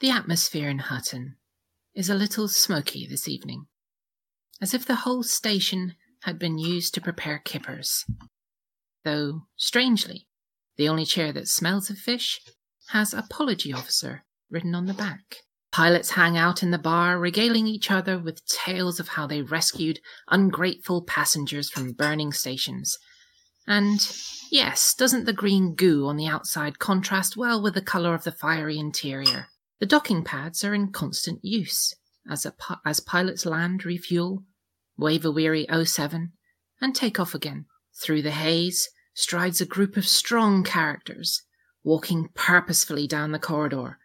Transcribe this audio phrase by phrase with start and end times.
[0.00, 1.36] The atmosphere in Hutton
[1.94, 3.64] is a little smoky this evening,
[4.60, 8.04] as if the whole station had been used to prepare kippers.
[9.04, 10.26] Though, strangely,
[10.76, 12.42] the only chair that smells of fish
[12.90, 15.36] has Apology Officer written on the back.
[15.72, 20.00] Pilots hang out in the bar, regaling each other with tales of how they rescued
[20.28, 22.98] ungrateful passengers from burning stations.
[23.66, 24.06] And
[24.50, 28.32] yes, doesn't the green goo on the outside contrast well with the colour of the
[28.32, 29.48] fiery interior?
[29.78, 31.94] The docking pads are in constant use
[32.30, 32.46] as,
[32.84, 34.44] as pilots land, refuel,
[34.96, 36.32] wave a weary 07,
[36.80, 37.66] and take off again.
[38.02, 41.42] Through the haze strides a group of strong characters,
[41.84, 43.98] walking purposefully down the corridor,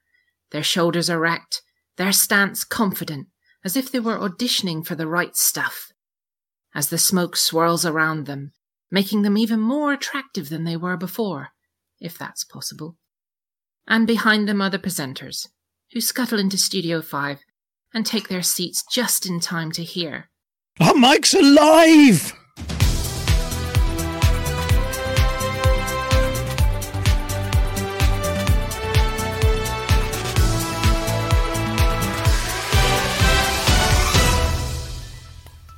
[0.51, 1.61] their shoulders erect,
[1.97, 3.27] their stance confident,
[3.63, 5.91] as if they were auditioning for the right stuff.
[6.73, 8.53] As the smoke swirls around them,
[8.89, 11.49] making them even more attractive than they were before,
[11.99, 12.97] if that's possible.
[13.87, 15.47] And behind them are the presenters,
[15.93, 17.39] who scuttle into Studio 5
[17.93, 20.29] and take their seats just in time to hear.
[20.79, 22.33] Our Mike's alive!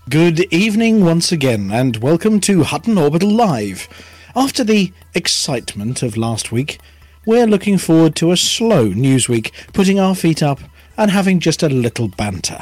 [0.10, 3.90] Good evening once again, and welcome to Hutton Orbital Live.
[4.36, 6.80] After the excitement of last week,
[7.26, 10.60] we're looking forward to a slow news week, putting our feet up
[10.98, 12.62] and having just a little banter.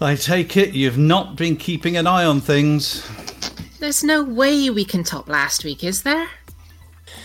[0.00, 3.06] I take it you've not been keeping an eye on things.
[3.78, 6.28] There's no way we can top last week, is there?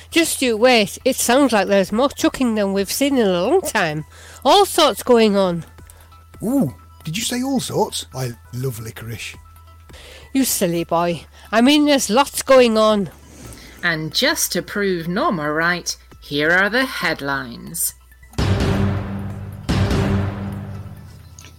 [0.10, 0.98] Just you wait.
[1.06, 4.06] It sounds like there's more chucking than we've seen in a long time.
[4.44, 5.66] All sorts going on.
[6.44, 8.06] Ooh, did you say all sorts?
[8.14, 9.36] I love licorice.
[10.34, 11.26] You silly boy.
[11.52, 13.10] I mean, there's lots going on.
[13.84, 17.96] And just to prove Norma right, here are the headlines.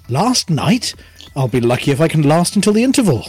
[0.09, 0.95] Last night?
[1.34, 3.27] I'll be lucky if I can last until the interval.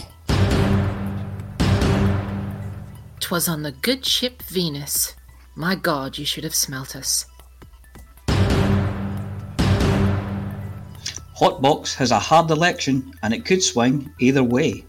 [3.20, 5.14] 'Twas on the good ship Venus.
[5.56, 7.26] My God, you should have smelt us.
[11.36, 14.84] Hotbox has a hard election and it could swing either way.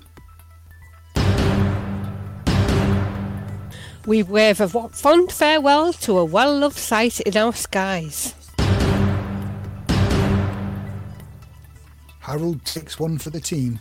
[4.06, 8.36] We wave a fond farewell to a well loved sight in our skies.
[12.20, 13.80] Harold takes one for the team.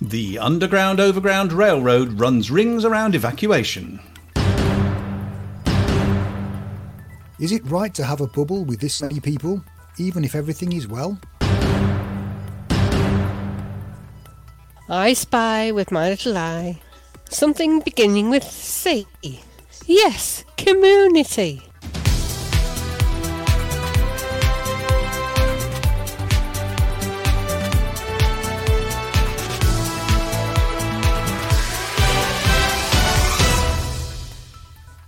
[0.00, 4.00] The Underground Overground Railroad runs rings around evacuation.
[7.40, 9.62] Is it right to have a bubble with this many people,
[9.98, 11.18] even if everything is well?
[14.88, 16.78] I spy with my little eye
[17.30, 19.06] something beginning with C.
[19.86, 21.62] Yes, community.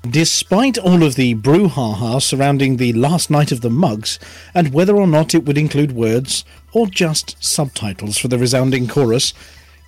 [0.09, 4.19] Despite all of the brouhaha surrounding the last night of the mugs,
[4.55, 9.35] and whether or not it would include words or just subtitles for the resounding chorus,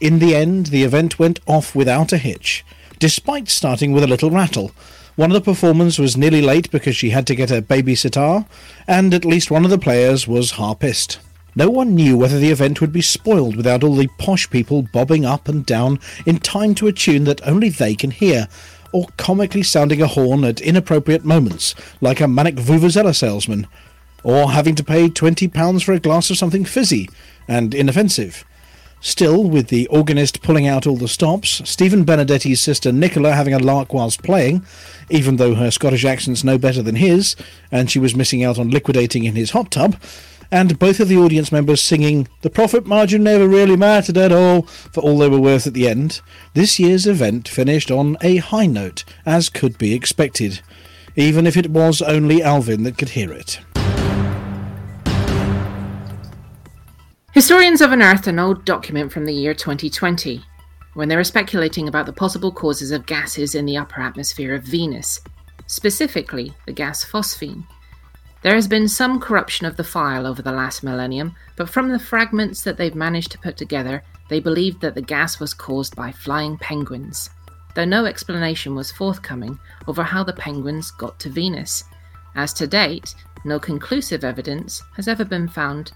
[0.01, 2.65] in the end the event went off without a hitch,
[2.99, 4.73] despite starting with a little rattle.
[5.17, 8.47] One of the performers was nearly late because she had to get a baby sitar,
[8.87, 11.19] and at least one of the players was harpist.
[11.57, 15.25] No one knew whether the event would be spoiled without all the posh people bobbing
[15.25, 18.47] up and down in time to a tune that only they can hear,
[18.93, 23.67] or comically sounding a horn at inappropriate moments, like a manic Vuvuzela salesman,
[24.23, 27.09] or having to pay £20 for a glass of something fizzy
[27.49, 28.45] and inoffensive.
[29.01, 33.59] Still, with the organist pulling out all the stops, Stephen Benedetti's sister Nicola having a
[33.59, 34.67] lark whilst playing,
[35.09, 37.37] even though her Scottish accent's no better than his,
[37.71, 39.97] and she was missing out on liquidating in his hot tub,
[40.51, 44.63] and both of the audience members singing The Profit Margin Never Really Mattered at All
[44.63, 46.21] for all they were worth at the end,
[46.55, 50.61] this year's event finished on a high note, as could be expected,
[51.15, 53.61] even if it was only Alvin that could hear it.
[57.39, 60.43] Historians have unearthed an old document from the year 2020,
[60.95, 64.65] when they were speculating about the possible causes of gases in the upper atmosphere of
[64.65, 65.21] Venus,
[65.69, 67.65] specifically the gas phosphine.
[68.43, 72.01] There has been some corruption of the file over the last millennium, but from the
[72.01, 76.11] fragments that they've managed to put together, they believed that the gas was caused by
[76.11, 77.31] flying penguins,
[77.77, 79.57] though no explanation was forthcoming
[79.87, 81.85] over how the penguins got to Venus,
[82.35, 83.15] as to date,
[83.45, 85.93] no conclusive evidence has ever been found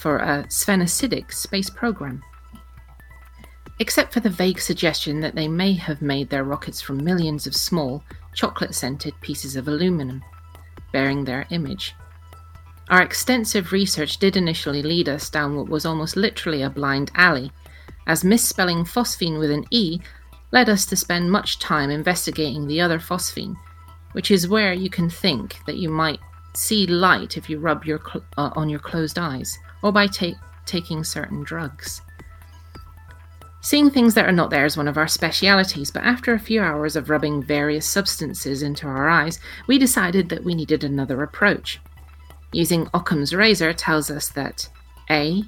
[0.00, 2.22] for a sphenocytic space program.
[3.80, 7.56] except for the vague suggestion that they may have made their rockets from millions of
[7.56, 8.04] small,
[8.34, 10.22] chocolate scented pieces of aluminum,
[10.92, 11.94] bearing their image.
[12.90, 17.50] Our extensive research did initially lead us down what was almost literally a blind alley,
[18.06, 19.98] as misspelling phosphine with an E
[20.52, 23.56] led us to spend much time investigating the other phosphene,
[24.12, 26.20] which is where you can think that you might
[26.54, 30.38] see light if you rub your cl- uh, on your closed eyes or by ta-
[30.66, 32.02] taking certain drugs.
[33.62, 36.62] Seeing things that are not there is one of our specialities, but after a few
[36.62, 41.78] hours of rubbing various substances into our eyes, we decided that we needed another approach.
[42.52, 44.68] Using Occam's razor tells us that
[45.10, 45.42] A.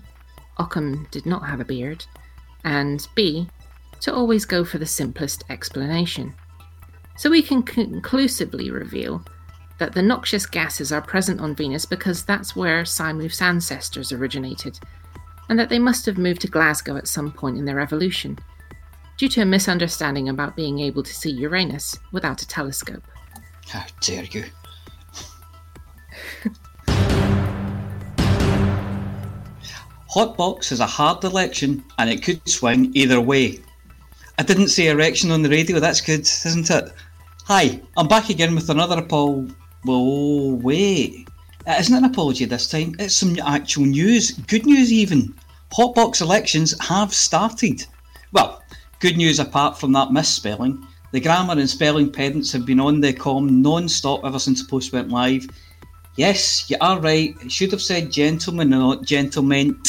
[0.58, 2.05] Occam did not have a beard,
[2.64, 3.49] and B.
[4.00, 6.34] to always go for the simplest explanation.
[7.17, 9.25] So we can conclusively reveal
[9.82, 14.79] that the noxious gases are present on Venus because that's where Simuth's ancestors originated,
[15.49, 18.38] and that they must have moved to Glasgow at some point in their evolution,
[19.19, 23.02] due to a misunderstanding about being able to see Uranus without a telescope.
[23.67, 24.44] How dare you?
[30.14, 33.58] Hotbox is a hard election and it could swing either way.
[34.38, 36.93] I didn't say erection on the radio, that's good, isn't it?
[37.46, 39.49] Hi, I'm back again with another apol.
[39.84, 41.29] Whoa, wait.
[41.67, 44.32] It isn't an apology this time, it's some actual news.
[44.32, 45.34] Good news, even.
[45.73, 47.84] Hotbox elections have started.
[48.32, 48.62] Well,
[49.00, 50.87] good news apart from that misspelling.
[51.12, 54.69] The grammar and spelling pedants have been on the com non stop ever since the
[54.69, 55.46] post went live.
[56.17, 57.34] Yes, you are right.
[57.43, 59.81] It should have said gentlemen not gentlemen.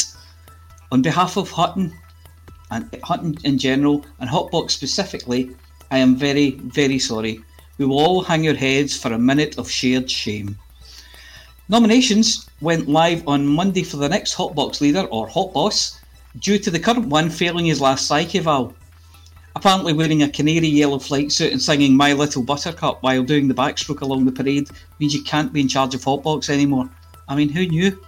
[0.90, 1.92] On behalf of Hutton
[2.70, 5.54] and Hutton in general and Hotbox specifically,
[5.90, 7.42] I am very, very sorry.
[7.78, 10.56] We will all hang our heads for a minute of shared shame.
[11.68, 15.98] Nominations went live on Monday for the next Hotbox leader or Hot Boss,
[16.38, 18.74] due to the current one failing his last psyche eval.
[19.56, 23.54] Apparently, wearing a canary yellow flight suit and singing My Little Buttercup while doing the
[23.54, 24.68] backstroke along the parade
[24.98, 26.90] means you can't be in charge of Hotbox anymore.
[27.28, 27.98] I mean, who knew?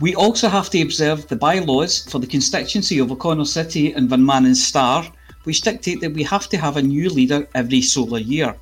[0.00, 4.20] We also have to observe the bylaws for the constituency of O'Connell City and Van
[4.20, 5.10] Maanen Star,
[5.46, 8.56] which dictate that we have to have a new leader every solar year.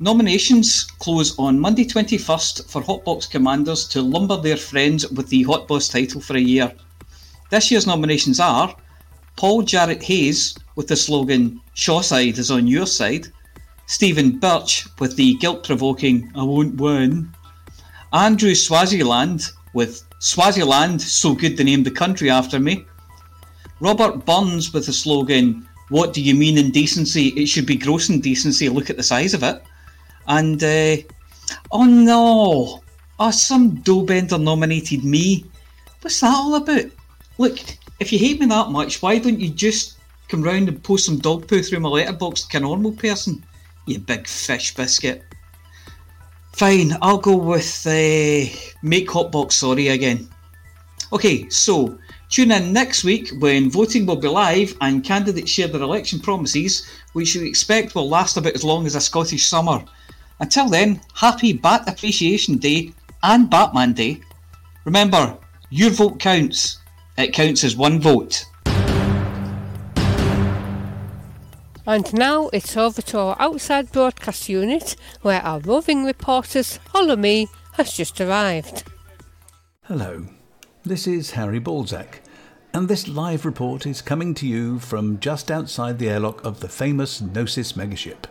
[0.00, 5.68] Nominations close on Monday 21st for Hotbox commanders to lumber their friends with the Hot
[5.68, 6.72] Boss title for a year.
[7.50, 8.74] This year's nominations are
[9.36, 13.28] Paul Jarrett Hayes with the slogan Shawside is on your side,
[13.86, 17.30] Stephen Birch with the guilt provoking I won't win,
[18.12, 22.84] Andrew Swaziland with Swaziland, so good they named the country after me,
[23.82, 27.28] Robert Burns with the slogan What do you mean in decency?
[27.30, 29.60] It should be gross indecency, look at the size of it.
[30.28, 30.98] And, uh,
[31.72, 32.82] oh no,
[33.18, 35.44] oh, some doughbender nominated me.
[36.00, 36.92] What's that all about?
[37.38, 37.58] Look,
[37.98, 41.18] if you hate me that much, why don't you just come round and post some
[41.18, 43.44] dog poo through my letterbox like a normal person?
[43.86, 45.24] You big fish biscuit.
[46.52, 48.46] Fine, I'll go with uh,
[48.82, 50.28] make Hotbox sorry again.
[51.12, 51.98] Okay, so
[52.32, 56.88] tune in next week when voting will be live and candidates share their election promises,
[57.12, 59.84] which we expect will last about as long as a Scottish summer.
[60.40, 64.20] Until then, happy Bat Appreciation Day and Batman Day.
[64.86, 65.36] Remember,
[65.68, 66.78] your vote counts.
[67.18, 68.46] It counts as one vote.
[71.86, 77.48] And now it's over to our outside broadcast unit where our roving reporter's Hollow Me
[77.74, 78.84] has just arrived.
[79.82, 80.26] Hello,
[80.84, 82.20] this is Harry Balzac,
[82.74, 86.68] and this live report is coming to you from just outside the airlock of the
[86.68, 88.24] famous Gnosis megaship,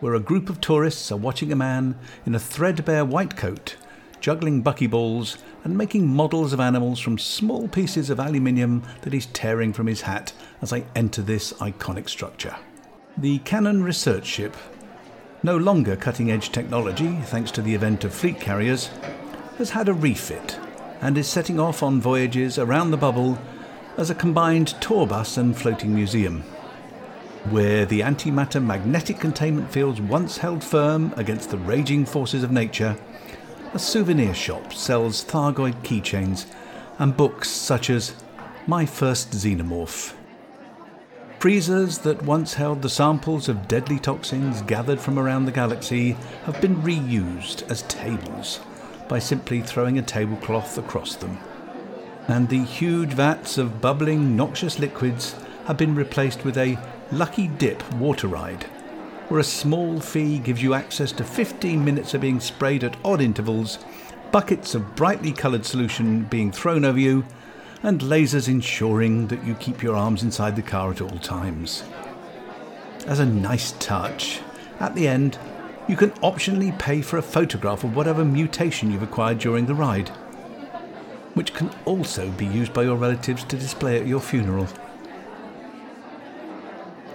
[0.00, 3.76] where a group of tourists are watching a man in a threadbare white coat
[4.20, 9.72] juggling buckyballs and making models of animals from small pieces of aluminium that he's tearing
[9.72, 12.54] from his hat as I enter this iconic structure.
[13.16, 14.54] The Canonn research ship,
[15.42, 18.90] no longer cutting edge technology thanks to the event of fleet carriers,
[19.58, 20.58] has had a refit
[21.00, 23.38] and is setting off on voyages around the bubble
[23.96, 26.42] as a combined tour bus and floating museum.
[27.50, 32.96] Where the antimatter magnetic containment fields once held firm against the raging forces of nature,
[33.74, 36.46] a souvenir shop sells Thargoid keychains
[36.98, 38.14] and books such as
[38.66, 40.14] My First Xenomorph.
[41.38, 46.12] Freezers that once held the samples of deadly toxins gathered from around the galaxy
[46.44, 48.60] have been reused as tables
[49.08, 51.36] by simply throwing a tablecloth across them.
[52.28, 55.34] And the huge vats of bubbling, noxious liquids
[55.66, 56.78] have been replaced with a
[57.10, 58.64] lucky dip water ride,
[59.28, 63.20] where a small fee gives you access to 15 minutes of being sprayed at odd
[63.20, 63.78] intervals,
[64.30, 67.24] buckets of brightly coloured solution being thrown over you,
[67.82, 71.82] and lasers ensuring that you keep your arms inside the car at all times.
[73.06, 74.40] As a nice touch,
[74.78, 75.38] at the end,
[75.88, 80.10] you can optionally pay for a photograph of whatever mutation you've acquired during the ride,
[81.34, 84.68] which can also be used by your relatives to display at your funeral.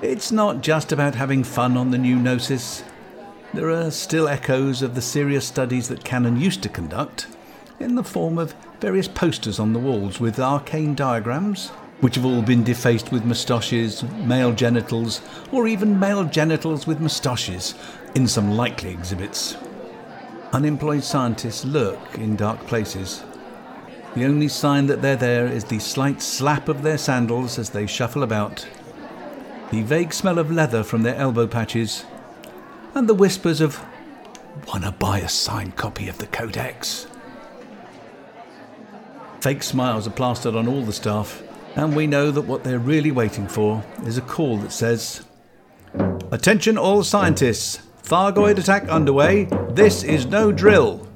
[0.02, 2.84] It's not just about having fun on the new Gnosis.
[3.54, 7.28] There are still echoes of the serious studies that Canonn used to conduct,
[7.80, 11.70] in the form of various posters on the walls with arcane diagrams,
[12.02, 15.22] which have all been defaced with moustaches, male genitals,
[15.52, 17.74] or even male genitals with moustaches
[18.14, 19.58] in some likely exhibits.
[20.54, 23.24] Unemployed scientists lurk in dark places.
[24.16, 27.86] The only sign that they're there is the slight slap of their sandals as they
[27.86, 28.68] shuffle about
[29.72, 32.06] the vague smell of leather from their elbow patches,
[32.96, 33.84] and the whispers of,
[34.68, 37.08] Wanna buy a signed copy of the Codex?
[39.42, 41.44] Fake smiles are plastered on all the staff,
[41.76, 45.26] and we know that what they're really waiting for is a call that says,
[46.32, 47.80] Attention all scientists!
[48.04, 49.46] Thargoid attack underway.
[49.72, 51.07] This is no drill.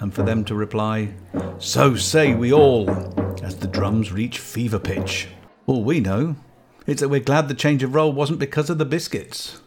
[0.00, 1.12] And for them to reply,
[1.58, 2.88] So say we all,
[3.42, 5.28] as the drums reach fever pitch.
[5.66, 6.36] All we know
[6.88, 9.60] it's that we're glad the change of role wasn't because of the biscuits.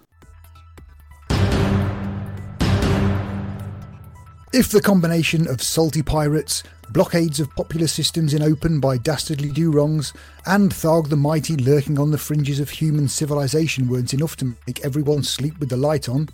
[4.54, 10.14] If the combination of salty pirates, blockades of popular systems in open by dastardly do-wrongs,
[10.48, 14.84] and Tharg the Mighty lurking on the fringes of human civilization weren't enough to make
[14.84, 16.28] everyone sleep with the light on,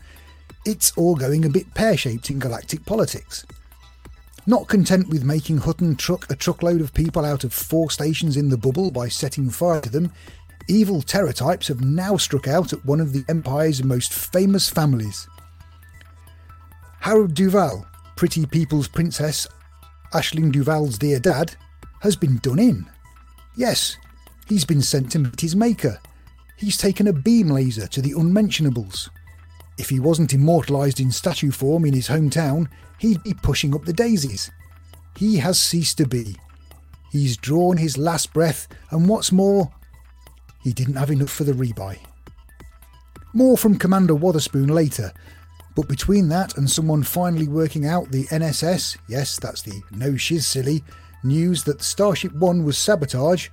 [0.66, 3.46] it's all going a bit pear-shaped in galactic politics.
[4.50, 8.48] Not content with making Hutton truck a truckload of people out of four stations in
[8.48, 10.14] the bubble by setting fire to them,
[10.70, 15.28] evil terror types have now struck out at one of the Empire's most famous families.
[17.02, 17.86] Harold Duval,
[18.16, 19.48] pretty people's princess,
[20.14, 21.54] Aisling Duval's dear dad,
[22.00, 22.86] has been done in.
[23.58, 23.98] Yes,
[24.48, 26.00] he's been sent to meet his maker.
[26.56, 29.10] He's taken a beam laser to the unmentionables.
[29.78, 33.94] If he wasn't immortalised in statue form in his hometown, he'd be pushing up the
[33.94, 34.52] daisies.
[35.16, 36.36] He has ceased to be.
[37.12, 39.72] He's drawn his last breath, and what's more,
[40.64, 41.98] he didn't have enough for the rebuy.
[43.34, 45.14] More from Commander Wotherspoon later,
[45.76, 50.46] but between that and someone finally working out the NSS, yes, that's the no shiz
[50.46, 50.84] silly,
[51.24, 53.50] news that Starship One was sabotage,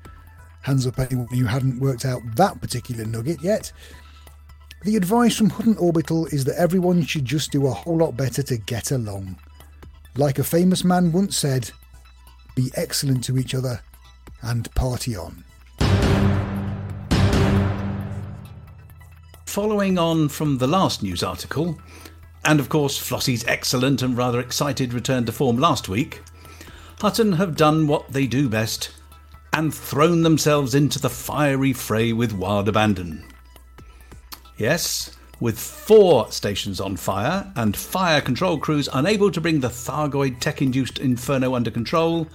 [0.62, 3.72] hands up anyone who hadn't worked out that particular nugget yet.
[4.84, 8.42] The advice from Hutton Orbital is that everyone should just do a whole lot better
[8.42, 9.38] to get along.
[10.14, 11.70] Like a famous man once said,
[12.54, 13.80] be excellent to each other
[14.42, 15.42] and party on.
[19.46, 21.78] Following on from the last news article,
[22.44, 26.20] and of course Flossie's excellent and rather excited return to form last week,
[27.00, 28.90] Hutton have done what they do best
[29.54, 33.24] and thrown themselves into the fiery fray with wild abandon.
[34.56, 40.38] Yes, with four stations on fire and fire control crews unable to bring the Thargoid
[40.38, 42.28] tech induced inferno under control,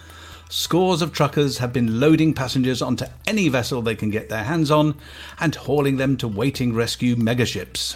[0.50, 4.70] scores of truckers have been loading passengers onto any vessel they can get their hands
[4.70, 4.96] on
[5.40, 7.96] and hauling them to waiting rescue megaships.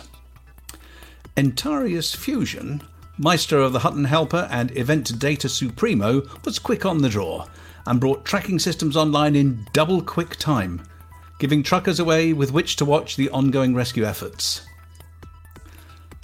[1.36, 2.82] Entarius Fusion,
[3.18, 7.46] Meister of the Hutton Helper and Event Data Supremo, was quick on the draw
[7.86, 10.82] and brought tracking systems online in double quick time,
[11.40, 14.66] giving truckers a way with which to watch the ongoing rescue efforts.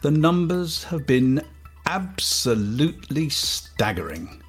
[0.01, 1.43] The numbers have been
[1.85, 4.41] absolutely staggering.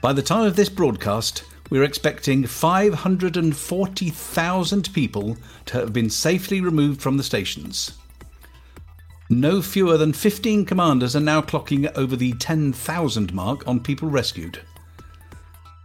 [0.00, 7.00] By the time of this broadcast, we're expecting 540,000 people to have been safely removed
[7.00, 7.92] from the stations.
[9.28, 14.60] No fewer than 15 commanders are now clocking over the 10,000 mark on people rescued.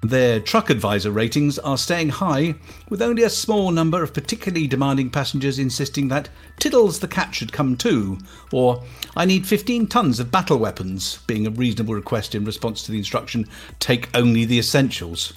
[0.02, 2.56] Their truck advisor ratings are staying high,
[2.90, 6.28] with only a small number of particularly demanding passengers insisting that
[6.60, 8.18] Tiddles the cat should come too,
[8.52, 8.84] or
[9.16, 12.98] I need 15 tons of battle weapons being a reasonable request in response to the
[12.98, 13.48] instruction
[13.80, 15.34] take only the essentials.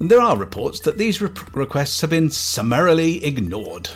[0.00, 3.90] And there are reports that these re- requests have been summarily ignored.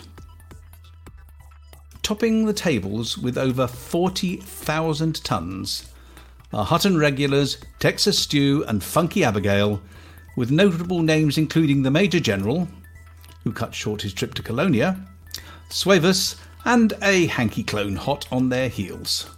[2.03, 5.92] Topping the tables with over 40,000 tons
[6.53, 9.81] are Hutton regulars, Texas Stew, and Funky Abigail,
[10.37, 12.69] with notable names including the Major General,
[13.45, 14.97] who cut short his trip to Colonia,
[15.69, 19.29] Suevus, and a hanky clone hot on their heels.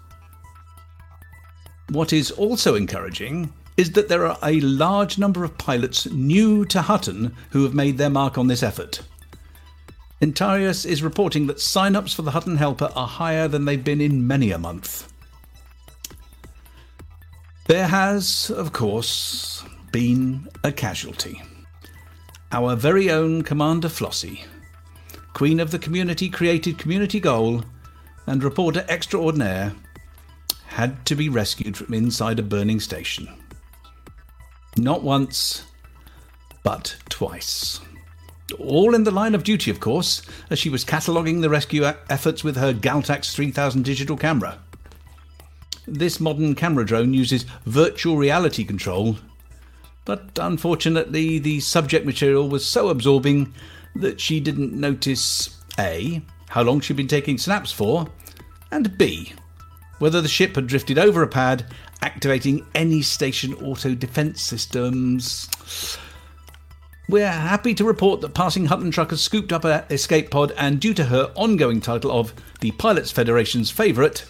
[1.90, 6.82] What is also encouraging is that there are a large number of pilots new to
[6.82, 9.02] Hutton who have made their mark on this effort.
[10.20, 14.00] Intarius is reporting that sign ups for the Hutton Helper are higher than they've been
[14.00, 15.12] in many a month.
[17.66, 21.42] There has, of course, been a casualty.
[22.52, 24.44] our very own Commander Flossie,
[25.32, 27.64] Queen of the community created community goal
[28.26, 29.72] and reporter extraordinaire,
[30.66, 33.28] had to be rescued from inside a burning station.
[34.76, 35.64] Not once,
[36.62, 37.80] but twice.
[38.58, 42.44] All in the line of duty, of course, as she was cataloguing the rescue efforts
[42.44, 44.58] with her Galtax 3000 digital camera.
[45.86, 49.18] This modern camera drone uses virtual reality control,
[50.04, 53.52] but unfortunately, the subject material was so absorbing
[53.96, 56.22] that she didn't notice A.
[56.48, 58.06] how long she'd been taking snaps for,
[58.70, 59.32] and B.
[59.98, 61.66] whether the ship had drifted over a pad,
[62.02, 65.98] activating any station auto defense systems.
[67.08, 70.80] We're happy to report that passing Hutton Truck has scooped up an escape pod, and
[70.80, 74.24] due to her ongoing title of the Pilots Federation's favourite,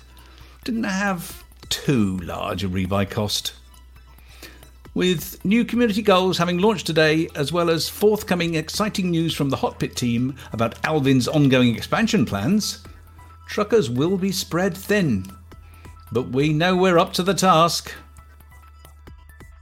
[0.64, 3.52] didn't have too large a rebuy cost.
[4.94, 9.56] With new community goals having launched today, as well as forthcoming exciting news from the
[9.56, 12.84] Hot Pit team about Alvin's ongoing expansion plans,
[13.48, 15.26] truckers will be spread thin.
[16.12, 17.92] But we know we're up to the task.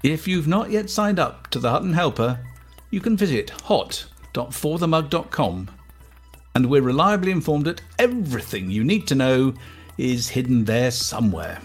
[0.02, 2.38] If you've not yet signed up to the Hutton Helper,
[2.90, 5.68] you can visit hot.forthemug.com
[6.54, 9.54] and we're reliably informed that everything you need to know
[9.96, 11.60] is hidden there somewhere.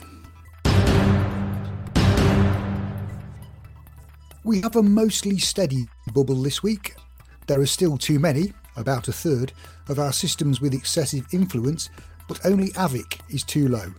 [4.47, 6.95] We have a mostly steady bubble this week.
[7.47, 9.51] There are still too many, about a third,
[9.89, 11.89] of our systems with excessive influence,
[12.29, 13.91] but only AVIC is too low.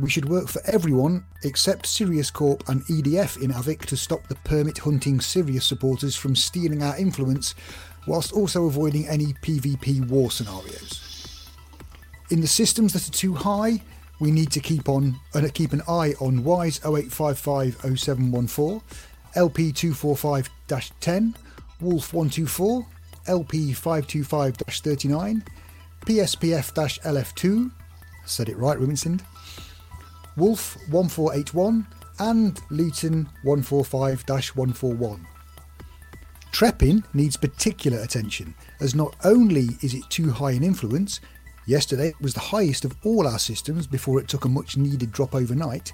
[0.00, 4.36] We should work for everyone except Sirius Corp and EDF in AVIC to stop the
[4.36, 7.54] permit hunting Sirius supporters from stealing our influence,
[8.06, 11.50] whilst also avoiding any PvP war scenarios.
[12.30, 13.82] In the systems that are too high,
[14.20, 18.80] we need to keep on uh, keep an eye on WISE 0855 0714
[19.36, 21.34] LP245-10,
[21.80, 22.86] Wolf124,
[23.26, 25.46] LP525-39,
[26.06, 27.70] PSPF-LF2,
[28.24, 29.20] said it right, Rubinsond,
[30.36, 31.86] Wolf1481,
[32.18, 35.20] and Luyten 145-141.
[36.52, 41.20] Treppin needs particular attention, as not only is it too high in influence,
[41.66, 45.12] yesterday it was the highest of all our systems before it took a much needed
[45.12, 45.92] drop overnight,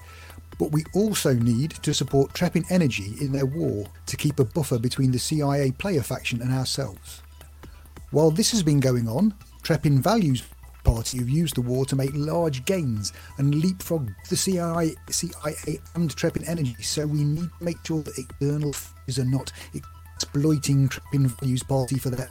[0.63, 4.79] but we also need to support Treppin Energy in their war to keep a buffer
[4.79, 7.21] between the CIA player faction and ourselves.
[8.13, 10.45] While this has been going on, Treppin Values
[10.85, 16.15] Party have used the war to make large gains and leapfrog the CIA, CIA and
[16.15, 21.27] Treppin Energy, so we need to make sure that external forces are not exploiting Treppin
[21.41, 22.31] Values Party for their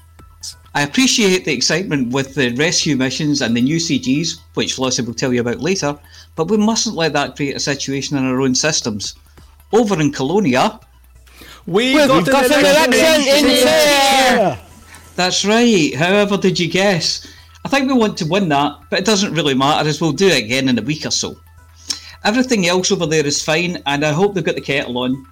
[0.74, 5.14] I appreciate the excitement with the rescue missions and the new CGs, which Flossie will
[5.14, 5.98] tell you about later,
[6.36, 9.16] but we mustn't let that create a situation in our own systems.
[9.74, 10.80] Over in Colonia,
[11.66, 14.60] we We've got, got an election in here.
[15.16, 15.94] That's right.
[15.96, 17.28] However, did you guess?
[17.64, 20.28] I think we want to win that, but it doesn't really matter as we'll do
[20.28, 21.36] it again in a week or so.
[22.24, 25.26] Everything else over there is fine, and I hope they've got the kettle on.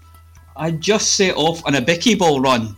[0.55, 2.75] I just set off on a Bicky Ball run.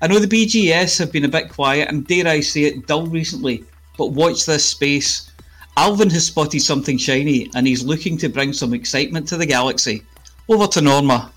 [0.00, 3.08] I know the BGS have been a bit quiet and dare I say it dull
[3.08, 3.64] recently,
[3.96, 5.32] but watch this space.
[5.76, 10.04] Alvin has spotted something shiny and he's looking to bring some excitement to the galaxy.
[10.48, 11.32] Over to Norma.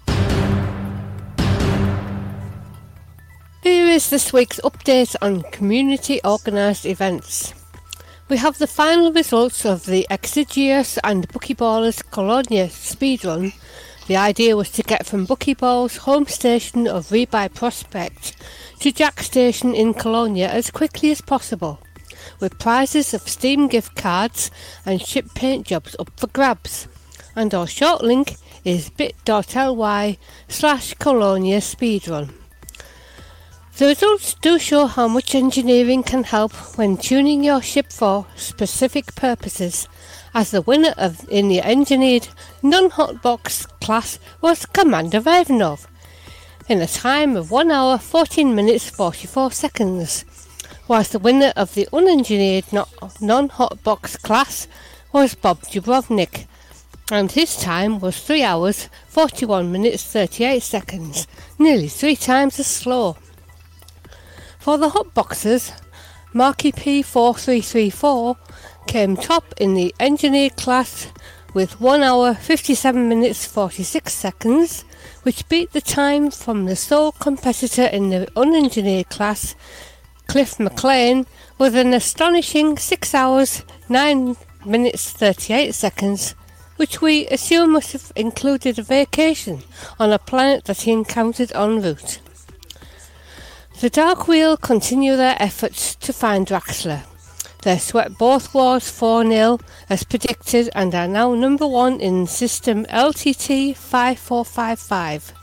[3.63, 7.55] Here is this week's update on community organised events.
[8.29, 13.53] We have the final results of the Exigeous and Buckyballers Colonia speedrun
[14.11, 18.35] the idea was to get from Buckyball's home station of Rebuy Prospect
[18.81, 21.79] to Jaques Station in Colonia as quickly as possible,
[22.41, 24.51] with prizes of Steam gift cards
[24.85, 26.89] and ship paint jobs up for grabs.
[27.37, 30.17] And our short link is bit.ly
[30.49, 32.33] slash Colonia Speedrun.
[33.77, 39.15] The results do show how much engineering can help when tuning your ship for specific
[39.15, 39.87] purposes
[40.33, 42.27] as the winner of in the engineered
[42.61, 45.87] non-hotbox class was Commander Ivanov
[46.69, 50.23] in a time of 1 hour 14 minutes 44 seconds,
[50.87, 52.71] whilst the winner of the unengineered
[53.19, 54.67] non-hotbox class
[55.11, 56.47] was Bob Dubrovnik,
[57.11, 61.27] and his time was 3 hours 41 minutes 38 seconds,
[61.59, 63.17] nearly three times as slow.
[64.59, 65.73] For the hot hotboxers,
[66.33, 68.37] Marky P4334
[68.87, 71.07] came top in the engineer class
[71.53, 74.85] with 1 hour 57 minutes 46 seconds,
[75.23, 79.55] which beat the time from the sole competitor in the unengineered class,
[80.27, 81.25] Cliff McLean,
[81.57, 86.35] with an astonishing 6 hours 9 minutes 38 seconds,
[86.77, 89.61] which we assume must have included a vacation
[89.99, 92.19] on a planet that he encountered en route.
[93.81, 97.10] The Dark Wheel continue their efforts to find Raxxla.
[97.61, 102.85] They swept both wars 4 0 as predicted and are now number one in system
[102.85, 105.33] LTT 5455.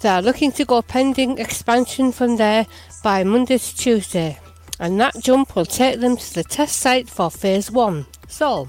[0.00, 2.66] They are looking to go pending expansion from there
[3.04, 4.38] by Monday to Tuesday,
[4.80, 8.06] and that jump will take them to the test site for phase 1.
[8.26, 8.68] So,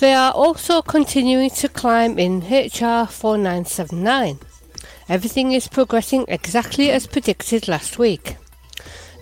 [0.00, 4.38] they are also continuing to climb in HR 4979.
[5.08, 8.36] Everything is progressing exactly as predicted last week.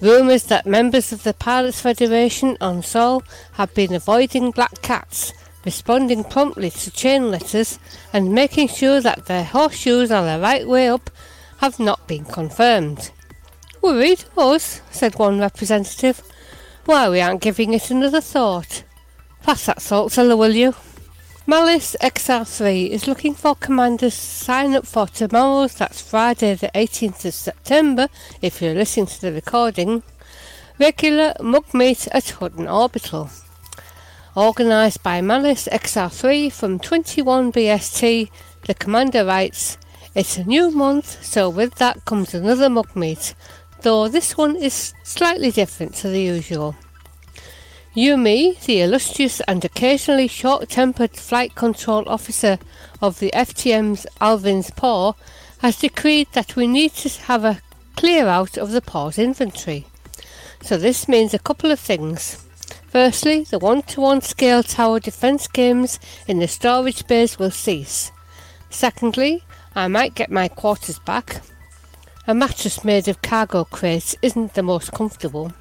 [0.03, 5.33] Rumours that members of the Pilots Federation on Sol have been avoiding black cats,
[5.65, 7.79] responding promptly to chain letters,
[8.13, 11.09] and making sure that their horseshoes are the right way up
[11.59, 13.13] have not been confirmed.
[13.81, 16.21] Worried, us, said one representative.
[16.85, 18.83] Why, we aren't giving it another thought.
[19.45, 20.75] Pass that salt cellar, will you?
[21.45, 27.25] Malice XR3 is looking for commanders to sign up for tomorrow's, that's Friday the 18th
[27.25, 28.09] of September,
[28.41, 30.05] if you're listening to the recording,
[30.79, 33.29] regular mug meet at Hutton Orbital.
[34.37, 38.31] Organised by Malice XR3 from 21 BST,
[38.69, 39.79] the commander writes,
[40.15, 43.35] It's a new month, so with that comes another mug meet,
[43.81, 46.77] though this one is slightly different to the usual.
[47.95, 52.59] Yumi, the illustrious and occasionally short-tempered flight control officer
[53.03, 55.13] of the FTM's Alvin's Paw,
[55.59, 57.61] has decreed that we need to have a
[57.95, 59.85] clear out of the Paw's inventory.
[60.63, 62.43] So this means a couple of things.
[62.89, 68.11] Firstly, the one-to-one scale tower defense games in the storage bays will cease.
[68.71, 71.43] Secondly, I might get my quarters back.
[72.27, 75.53] A mattress made of cargo crates isn't the most comfortable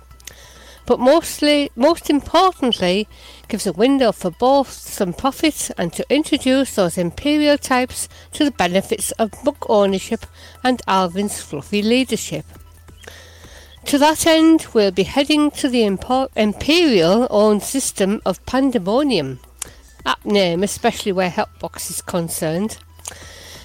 [0.85, 3.07] but mostly, most importantly,
[3.47, 8.51] gives a window for both some profit and to introduce those imperial types to the
[8.51, 10.25] benefits of book ownership
[10.63, 12.45] and Alvin's fluffy leadership.
[13.85, 19.39] To that end, we'll be heading to the Imperial owned system of Pandemonium,
[20.05, 22.77] apt name especially where Helpbox is concerned,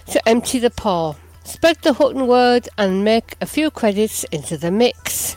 [0.06, 4.70] to empty the paw, spread the Hutton word, and make a few credits into the
[4.70, 5.36] mix.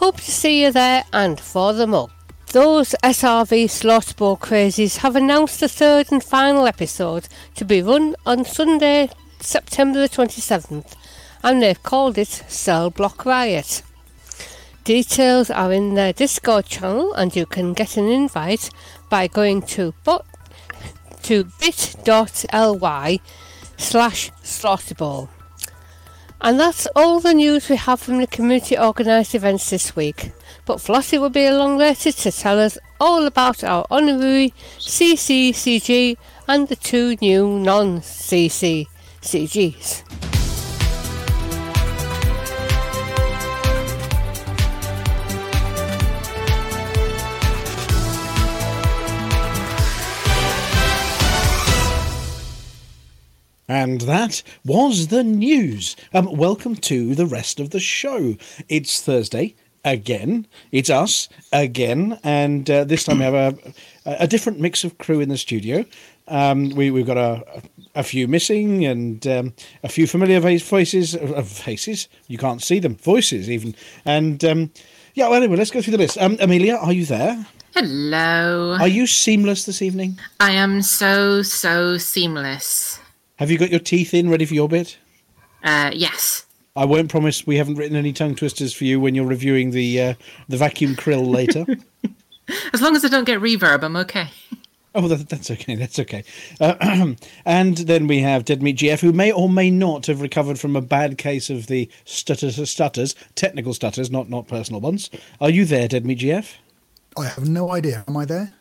[0.00, 2.10] Hope to see you there and for the mug.
[2.52, 8.46] Those SRV Slaughterbowl crazies have announced the third and final episode to be run on
[8.46, 9.10] Sunday,
[9.40, 10.94] September the 27th,
[11.44, 13.82] and they've called it Cell Block Riot.
[14.84, 18.70] Details are in their Discord channel, and you can get an invite
[19.10, 20.24] by going to bot
[21.24, 23.18] to bit.ly
[23.76, 25.28] slash slaughterbowl.
[26.42, 30.32] And that's all the news we have from the community organised events this week.
[30.64, 36.16] But Flossie will be along later to tell us all about our honorary CCCG
[36.48, 38.00] and the two new non
[53.70, 55.94] And that was the news.
[56.12, 58.34] Um, welcome to the rest of the show.
[58.68, 59.54] It's Thursday
[59.84, 60.48] again.
[60.72, 63.54] It's us again, and uh, this time we have a,
[64.04, 65.84] a different mix of crew in the studio.
[66.26, 67.62] Um, we, have got a,
[67.94, 69.54] a few missing and um,
[69.84, 71.14] a few familiar faces.
[71.14, 72.96] Uh, faces you can't see them.
[72.96, 73.76] Voices even.
[74.04, 74.72] And um,
[75.14, 75.28] yeah.
[75.28, 76.18] Well, anyway, let's go through the list.
[76.18, 77.46] Um, Amelia, are you there?
[77.74, 78.76] Hello.
[78.80, 80.18] Are you seamless this evening?
[80.40, 82.99] I am so so seamless.
[83.40, 84.98] Have you got your teeth in ready for your bit?
[85.64, 86.44] Uh, yes.
[86.76, 90.00] I won't promise we haven't written any tongue twisters for you when you're reviewing the
[90.00, 90.14] uh,
[90.50, 91.64] the vacuum krill later.
[92.74, 94.28] as long as I don't get reverb, I'm okay.
[94.94, 95.74] Oh, that, that's okay.
[95.74, 96.22] That's okay.
[96.60, 97.14] Uh,
[97.46, 100.76] and then we have Dead Meat GF, who may or may not have recovered from
[100.76, 105.08] a bad case of the stutters, stutters, technical stutters, not not personal ones.
[105.40, 106.56] Are you there, Dead Meat GF?
[107.16, 108.04] I have no idea.
[108.06, 108.52] Am I there?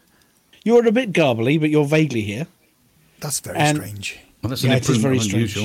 [0.64, 2.48] You're a bit garbly, but you're vaguely here.
[3.20, 4.20] That's very and, strange.
[4.42, 5.56] Well, that's yeah, it is very strange.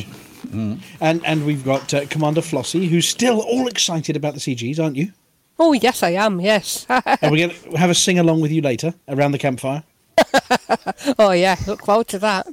[0.47, 0.81] Mm.
[1.01, 4.97] And and we've got uh, Commander Flossie, who's still all excited about the CGs, aren't
[4.97, 5.13] you?
[5.59, 6.41] Oh yes, I am.
[6.41, 6.87] Yes.
[6.89, 9.85] Are we going to have a sing along with you later around the campfire?
[11.19, 12.47] oh yeah, look forward to that.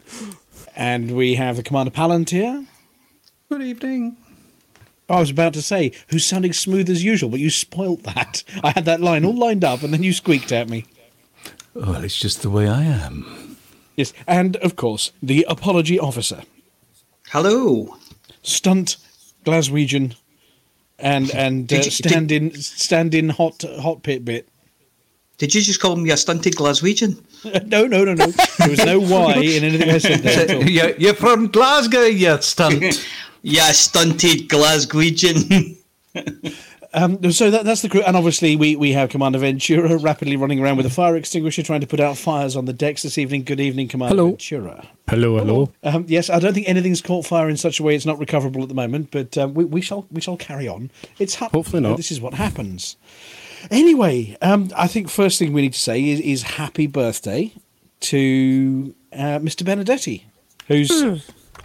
[0.76, 2.66] And we have the Commander Palantir.
[3.50, 4.18] Good evening.
[5.10, 8.44] I was about to say, who's sounding smooth as usual, but you spoilt that.
[8.64, 10.86] I had that line all lined up, and then you squeaked at me.
[11.74, 13.41] Well, it's just the way I am.
[13.96, 16.44] Yes, and of course, the apology officer.
[17.30, 17.98] Hello.
[18.44, 18.98] Stunt
[19.46, 20.16] Glaswegian
[21.00, 24.48] and and uh, stand did, in stand in hot hot pit bit.
[25.38, 27.18] Did you just call me a stunted Glaswegian?
[27.66, 28.28] no, no, no, no.
[28.28, 30.70] There was no Y in anything I said there.
[30.70, 33.04] You're, you're from Glasgow, you stunt.
[33.42, 35.78] yeah, stunted Glaswegian.
[36.94, 40.60] Um, so that, that's the crew, and obviously we, we have Commander Ventura rapidly running
[40.62, 43.44] around with a fire extinguisher, trying to put out fires on the decks this evening.
[43.44, 44.30] Good evening, Commander Hello.
[44.32, 44.88] Ventura.
[45.10, 45.72] Hello, hello.
[45.84, 48.62] Um, yes, I don't think anything's caught fire in such a way it's not recoverable
[48.62, 50.92] at the moment, but um, we, we shall we shall carry on.
[51.18, 51.96] It's hap- Hopefully not.
[51.96, 52.98] This is what happens.
[53.70, 57.54] Anyway, um, I think first thing we need to say is, is happy birthday
[58.02, 59.64] to uh, Mr.
[59.64, 60.24] Benedetti,
[60.68, 61.16] who's Hmm.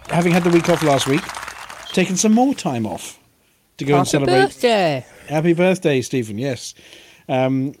[0.09, 1.23] having had the week off last week,
[1.87, 3.19] taken some more time off
[3.77, 4.33] to go and celebrate.
[4.35, 5.05] birthday.
[5.27, 6.37] Happy birthday, Stephen.
[6.37, 6.73] Yes.
[7.29, 7.73] Um,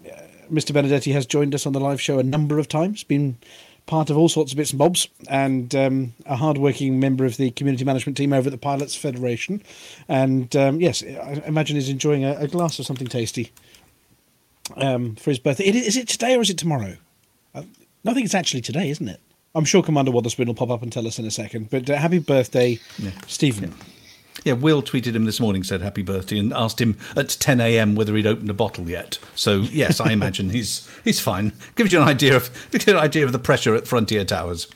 [0.51, 0.73] Mr.
[0.73, 3.37] Benedetti has joined us on the live show a number of times, been
[3.85, 7.51] part of all sorts of bits and bobs, and um, a hard-working member of the
[7.51, 9.63] community management team over at the Pilots Federation.
[10.07, 13.51] And um, yes, I imagine he's enjoying a, a glass of something tasty
[14.75, 15.65] um, for his birthday.
[15.65, 16.97] Is it today or is it tomorrow?
[17.55, 17.63] Uh,
[18.05, 19.21] I think it's actually today, isn't it?
[19.55, 21.69] I'm sure Commander Wotherspoon will pop up and tell us in a second.
[21.69, 22.79] But uh, happy birthday,
[23.25, 23.69] Stephen.
[23.71, 23.85] Yeah,
[24.45, 27.95] Will tweeted him this morning, said happy birthday, and asked him at 10 a.m.
[27.95, 29.19] whether he'd opened a bottle yet.
[29.35, 31.53] So yes, I imagine he's he's fine.
[31.75, 34.67] Gives you an idea of gives you an idea of the pressure at Frontier Towers.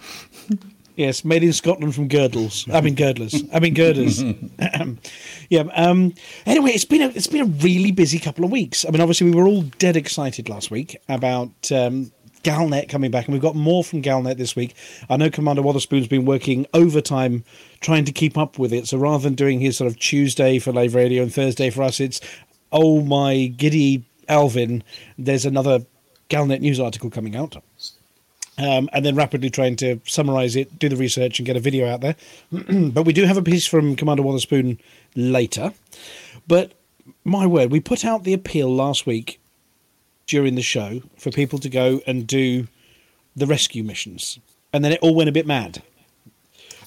[0.95, 2.67] Yes, made in Scotland from girdles.
[2.71, 3.47] I mean girdlers.
[3.53, 4.21] I mean girders.
[5.49, 5.63] yeah.
[5.73, 6.13] Um,
[6.45, 8.85] anyway, it's been a it's been a really busy couple of weeks.
[8.85, 12.11] I mean, obviously we were all dead excited last week about um,
[12.43, 14.75] Galnet coming back, and we've got more from Galnet this week.
[15.09, 17.43] I know Commander Wotherspoon's been working overtime
[17.79, 18.87] trying to keep up with it.
[18.87, 21.99] So rather than doing his sort of Tuesday for Live Radio and Thursday for us,
[21.99, 22.21] it's
[22.71, 24.83] oh my giddy Alvin.
[25.17, 25.85] There's another
[26.29, 27.57] Galnet news article coming out
[28.57, 31.89] um, and then rapidly trying to summarize it, do the research, and get a video
[31.89, 32.15] out there.
[32.51, 34.79] but we do have a piece from Commander Wotherspoon
[35.15, 35.73] later.
[36.47, 36.73] But
[37.23, 39.40] my word, we put out the appeal last week
[40.31, 42.67] during the show for people to go and do
[43.35, 44.39] the rescue missions,
[44.71, 45.83] and then it all went a bit mad.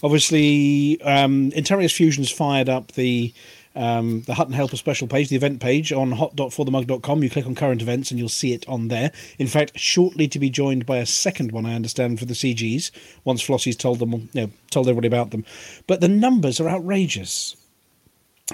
[0.02, 3.34] Obviously, um, Interius Fusion's fired up the
[3.76, 7.22] um, the Hutton Helper special page, the event page on hot.forthemug.com.
[7.22, 9.12] You click on current events and you'll see it on there.
[9.38, 12.92] In fact, shortly to be joined by a second one, I understand, for the CGs,
[13.24, 15.44] once Flossie's told them, you know, told everybody about them.
[15.86, 17.56] But the numbers are outrageous.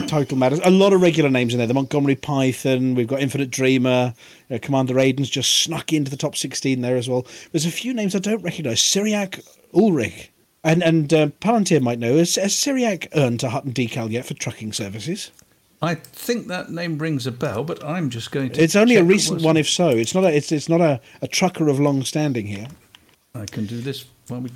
[0.06, 0.60] Total matters.
[0.62, 1.66] A lot of regular names in there.
[1.66, 2.94] The Montgomery Python.
[2.94, 4.14] We've got Infinite Dreamer.
[4.48, 7.26] Uh, Commander Aiden's just snuck into the top 16 there as well.
[7.50, 8.80] There's a few names I don't recognise.
[8.80, 9.40] Syriac
[9.74, 10.30] Ulrich.
[10.62, 12.16] And and uh, Palantir might know.
[12.16, 15.32] Has, has Syriac earned a Hutton decal yet for trucking services?
[15.82, 18.62] I think that name rings a bell, but I'm just going to.
[18.62, 19.88] It's only a check it recent was- one, if so.
[19.88, 20.32] It's not a.
[20.32, 22.68] It's it's not a, a trucker of long standing here.
[23.34, 24.50] I can do this while we.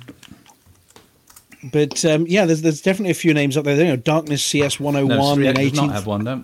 [1.71, 3.75] But um, yeah, there's there's definitely a few names up there.
[3.77, 6.23] You know, Darkness CS 101 No, and does not have one.
[6.23, 6.43] No.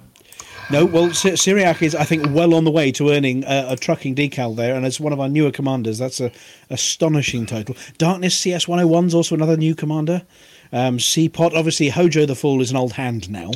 [0.71, 4.15] No, well, Syriac is, I think, well on the way to earning a, a trucking
[4.15, 5.97] decal there, and it's one of our newer commanders.
[5.97, 6.31] That's a
[6.69, 7.75] astonishing title.
[7.97, 10.21] Darkness CS 101 is also another new commander.
[10.71, 13.51] Um, Seapot, obviously, Hojo the Fool is an old hand now,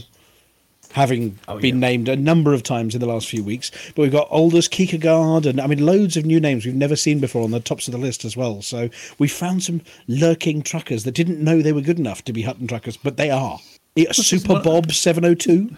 [0.96, 1.88] having Oh, been yeah.
[1.90, 3.70] named a number of times in the last few weeks.
[3.96, 7.20] But we've got Aldous Kierkegaard, and I mean, loads of new names we've never seen
[7.20, 8.62] before on the tops of the list as well.
[8.62, 12.44] So we found some lurking truckers that didn't know they were good enough to be
[12.44, 13.60] Hutton truckers, but they are.
[13.96, 15.70] Yeah, Super Bob 702.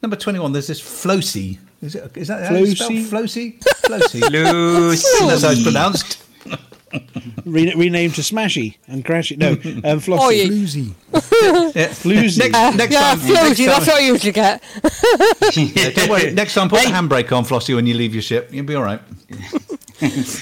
[0.00, 1.58] Number 21, there's this Flosi.
[1.80, 3.58] Is, it, is that how you spell Flosi?
[3.58, 4.20] Flosi?
[4.20, 4.20] Flosi.
[5.28, 6.22] That's how it's pronounced.
[7.44, 9.36] Re- renamed to Smashy and Crashy.
[9.36, 10.18] No, um, Flossie.
[10.20, 10.44] Oh, yeah.
[10.46, 10.94] Floozy.
[11.74, 11.88] Yeah.
[12.02, 12.38] Floozy.
[12.38, 13.18] Next, Uh, next yeah, time.
[13.18, 14.62] floaty, next time- that's what I usually get.
[15.54, 16.30] Yeah, don't worry.
[16.32, 18.48] Next time, put the handbrake on, Flossie, when you leave your ship.
[18.52, 19.00] You'll be all right.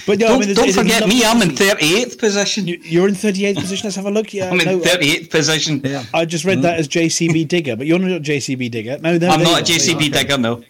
[0.07, 2.67] But no, Don't, mean, don't forget me, I'm in 38th position.
[2.67, 3.87] You- You're in 38th position.
[3.89, 4.33] Let's have a look.
[4.33, 5.81] Yeah, I'm in no, I- 38th position.
[5.85, 6.03] Yeah.
[6.15, 8.97] I just read that as JCB Digger, but you're not JCB Digger.
[9.03, 9.79] No, no I'm not a you are.
[9.79, 10.63] JCB digger, no.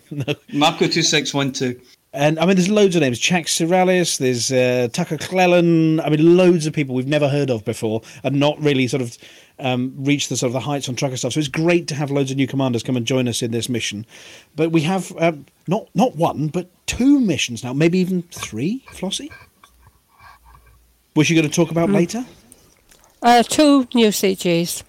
[0.53, 1.77] Marco 2612.
[2.13, 3.21] And I mean, there's loads of names.
[3.21, 6.01] Jack Siralis, there's uh, Tucker Clellan.
[6.01, 9.17] I mean, loads of people we've never heard of before and not really sort of
[9.61, 11.35] um, reached the sort of the heights on trucker stuff.
[11.35, 13.69] So it's great to have loads of new commanders come and join us in this
[13.69, 14.07] mission.
[14.57, 18.85] But we have um, not not one, but two missions now, maybe even three.
[18.91, 19.31] Flossie,
[21.15, 22.25] which you're going to talk about later.
[23.23, 24.83] Uh, two new CGs.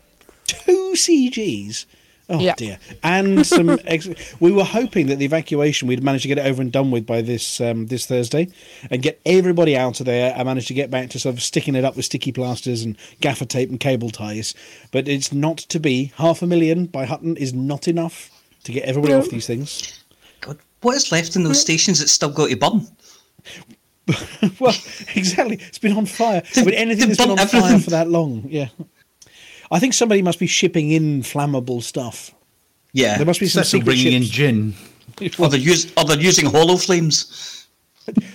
[0.47, 1.85] Two CGs.
[2.29, 2.55] Oh Yeah.
[2.55, 2.79] dear!
[3.03, 3.69] And some.
[3.85, 4.07] Ex-
[4.39, 7.05] we were hoping that the evacuation we'd manage to get it over and done with
[7.05, 8.47] by this um, this Thursday,
[8.89, 10.33] and get everybody out of there.
[10.35, 12.95] and managed to get back to sort of sticking it up with sticky plasters and
[13.19, 14.53] gaffer tape and cable ties.
[14.91, 16.11] But it's not to be.
[16.15, 18.29] Half a million by Hutton is not enough
[18.63, 19.19] to get everybody No.
[19.19, 20.03] off these things.
[20.39, 22.87] God, what is left in those stations that's still got to burn?
[24.59, 24.73] well,
[25.15, 25.57] exactly.
[25.61, 26.43] It's been on fire.
[26.55, 28.69] I mean, anything that's been on done fire for that long, yeah.
[29.71, 32.33] I think somebody must be shipping in flammable stuff.
[32.93, 33.17] Yeah.
[33.17, 34.73] There must be some Cecil secret bringing in gin.
[35.39, 37.57] Or they're, use, or they're using hollow flames.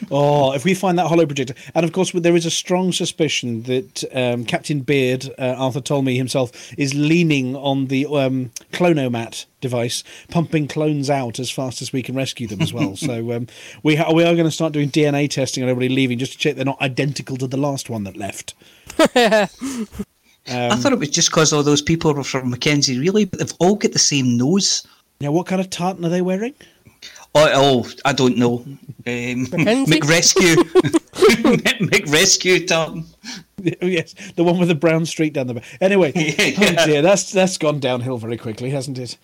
[0.09, 3.64] Oh, if we find that hollow projector, and of course there is a strong suspicion
[3.64, 9.46] that um, Captain Beard, uh, Arthur told me himself, is leaning on the um, clonomat
[9.61, 12.94] device, pumping clones out as fast as we can rescue them as well.
[12.96, 13.49] so um,
[13.83, 16.38] we ha- we are going to start doing DNA testing on everybody leaving just to
[16.38, 18.55] check they're not identical to the last one that left.
[20.48, 23.54] I thought it was just because all those people were from Mackenzie really, but they've
[23.59, 24.87] all got the same nose.
[25.20, 26.54] Now, what kind of tartan are they wearing?
[27.35, 28.64] Oh, oh I don't know.
[29.06, 30.00] Um, Mackenzie?
[30.00, 30.56] McRescue.
[31.16, 33.04] McRescue tartan.
[33.82, 35.64] yes, the one with the brown streak down the back.
[35.80, 36.76] Anyway, Yeah.
[36.80, 39.16] oh dear, that's that's gone downhill very quickly, hasn't it?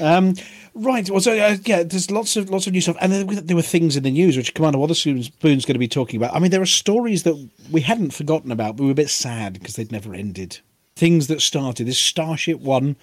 [0.00, 0.34] Um,
[0.74, 1.08] right.
[1.10, 3.56] Well, so uh, yeah, there's lots of lots of new stuff, and there, were- there
[3.56, 6.34] were things in the news which Commander Wotherspoon's Spoon's going to be talking about.
[6.34, 9.10] I mean, there are stories that we hadn't forgotten about, but we were a bit
[9.10, 10.58] sad because they'd never ended.
[10.96, 12.94] Things that started this Starship One,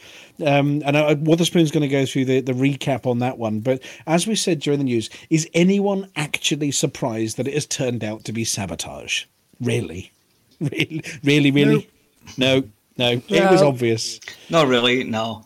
[0.45, 3.59] um, and uh, Wotherspoon's going to go through the, the recap on that one.
[3.59, 8.01] But as we said during the news, is anyone actually surprised that it has turned
[8.03, 9.25] out to be sabotage?
[9.59, 10.11] Really,
[10.61, 11.89] really, really, really?
[12.37, 12.63] No,
[12.97, 14.21] no, it was obvious.
[14.49, 15.45] Not really, no.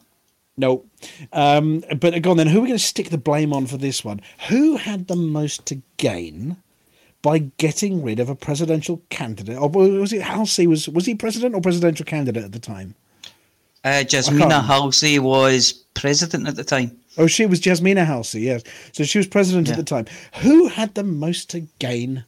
[0.57, 0.85] No.
[1.33, 2.47] Um, but go on then.
[2.47, 4.21] Who are we going to stick the blame on for this one?
[4.49, 6.57] Who had the most to gain
[7.21, 9.57] by getting rid of a presidential candidate?
[9.57, 10.67] Or was it Halsey?
[10.67, 12.95] Was was he president or presidential candidate at the time?
[13.83, 16.97] Uh, Jasmina Halsey was president at the time.
[17.17, 18.41] Oh, she was Jasmina Halsey.
[18.41, 20.05] Yes, so she was president at the time.
[20.41, 22.25] Who had the most to gain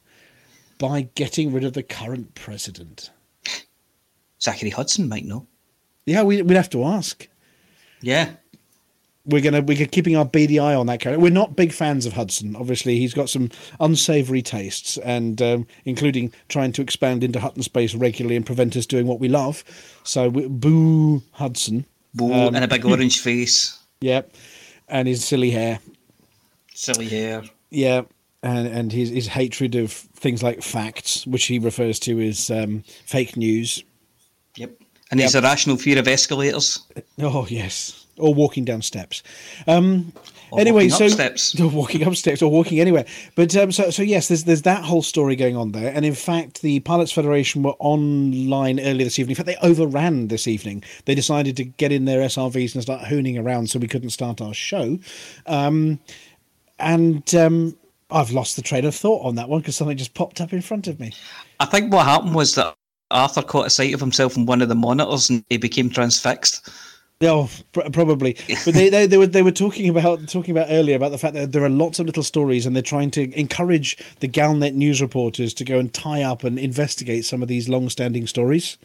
[0.77, 3.09] by getting rid of the current president?
[4.41, 5.47] Zachary Hudson might know.
[6.05, 7.27] Yeah, we, we'd have to ask.
[8.01, 8.31] Yeah.
[9.25, 11.19] we're gonna we're keeping our beady eye on that character.
[11.19, 12.55] We're not big fans of Hudson.
[12.55, 17.93] Obviously, he's got some unsavoury tastes, and um, including trying to expand into Hutton space
[17.95, 19.63] regularly and prevent us doing what we love.
[20.03, 21.85] So, we, boo Hudson.
[22.13, 23.77] Boo, Um, and a big orange face.
[24.01, 24.31] Yep,
[24.87, 25.79] and his silly hair.
[26.73, 27.43] Silly hair.
[27.69, 28.03] Yeah,
[28.43, 32.83] and and his his hatred of things like facts, which he refers to as um,
[33.05, 33.83] fake news.
[34.55, 34.71] Yep.
[35.11, 35.43] And his Yep.
[35.43, 36.79] irrational fear of escalators.
[37.21, 39.23] Oh yes, or walking down steps.
[39.67, 40.11] Um,
[40.49, 41.59] Or anyway, walking up so steps.
[41.61, 43.05] or walking up steps or walking anywhere.
[43.35, 45.93] But um, so so yes, there's there's that whole story going on there.
[45.93, 49.31] And in fact, the Pilots Federation were online earlier this evening.
[49.37, 50.83] In fact, they overran this evening.
[51.05, 54.41] They decided to get in their SRVs and start hooning around, so we couldn't start
[54.41, 54.99] our show.
[55.45, 55.99] Um,
[56.79, 57.77] and um,
[58.11, 60.61] I've lost the train of thought on that one because something just popped up in
[60.61, 61.11] front of me.
[61.59, 62.75] I think what happened was that
[63.11, 66.69] Arthur caught a sight of himself on one of the monitors and he became transfixed.
[67.21, 68.37] Oh, pr- probably.
[68.63, 71.33] But they, they, they were they were talking about talking about earlier about the fact
[71.33, 75.01] that there are lots of little stories, and they're trying to encourage the Galnet news
[75.01, 78.77] reporters to go and tie up and investigate some of these long-standing stories.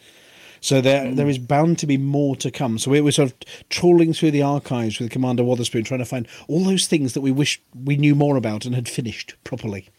[0.63, 1.17] So there hmm.
[1.17, 2.79] there is bound to be more to come.
[2.79, 6.27] So we were sort of trawling through the archives with Commander Wotherspoon, trying to find
[6.49, 9.91] all those things that we wish we knew more about and had finished properly.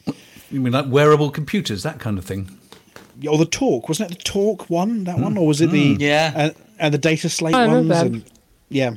[0.50, 2.58] You mean like wearable computers, that kind of thing?
[3.30, 6.32] Or the talk wasn't it the talk one that one, or was it the Yeah.
[6.36, 7.89] and, and the data slate I ones?
[7.91, 8.23] And,
[8.69, 8.95] yeah.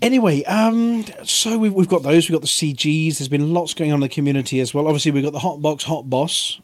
[0.00, 2.28] Anyway, um, so we've, we've got those.
[2.28, 3.18] We've got the CGs.
[3.18, 4.86] There's been lots going on in the community as well.
[4.86, 6.60] Obviously, we've got the Hot Box Hot Boss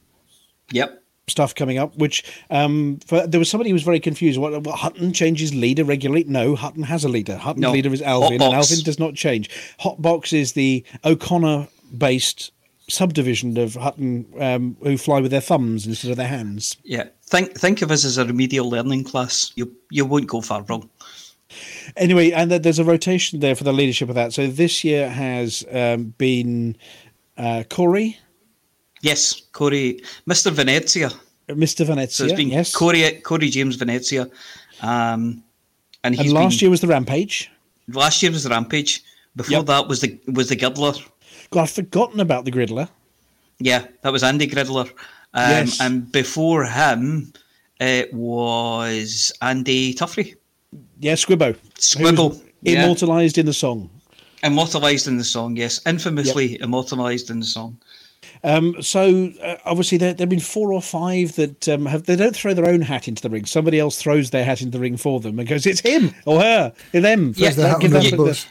[0.70, 1.02] Yep.
[1.26, 1.96] stuff coming up.
[1.96, 4.38] Which um, for, there was somebody who was very confused.
[4.38, 6.24] What, what Hutton changes leader regularly?
[6.28, 7.36] No, Hutton has a leader.
[7.36, 7.72] Hutton's No.
[7.72, 9.50] leader is Alvin, and Alvin does not change.
[9.80, 12.52] Hotbox is the O'Connor-based
[12.88, 16.76] subdivision of Hutton um, who fly with their thumbs instead of their hands.
[16.84, 17.04] Yeah.
[17.26, 19.52] Think think of us as a remedial learning class.
[19.56, 20.88] You you won't go far wrong.
[21.96, 24.32] Anyway, and there's a rotation there for the leadership of that.
[24.32, 26.76] So this year has um, been
[27.36, 28.18] uh, Corey,
[29.02, 30.50] Yes, Corey, Mr.
[30.50, 31.10] Venezia.
[31.48, 31.84] Mr.
[31.86, 32.10] Venezia.
[32.10, 32.74] So it's been yes.
[32.74, 34.28] Corey Corey James Venezia,
[34.82, 35.42] um,
[36.02, 37.50] and he's and last been, year was the Rampage.
[37.88, 39.02] last year was the Rampage.
[39.36, 39.66] Before Yep.
[39.66, 40.94] that was the was the Girdler.
[41.54, 42.88] God, I've forgotten about the Griddler.
[43.60, 44.88] Yeah, that was Andy Gridler.
[45.34, 45.80] Um, Yes.
[45.80, 47.32] And before him,
[47.80, 50.34] it was Andy Tuffrey.
[50.98, 51.56] Yeah, Squibbo.
[51.78, 52.82] Squibble, who's yeah.
[52.84, 53.88] Immortalised in the song.
[54.42, 55.80] Immortalised in the song, yes.
[55.86, 57.78] Infamously immortalised in the song.
[58.42, 62.34] Um, so uh, obviously there there've been four or five that um, have they don't
[62.36, 63.44] throw their own hat into the ring.
[63.46, 66.40] Somebody else throws their hat into the ring for them and goes, "It's him or
[66.42, 68.46] her, them." Yeah, First, The that- hat give under that the the- bus.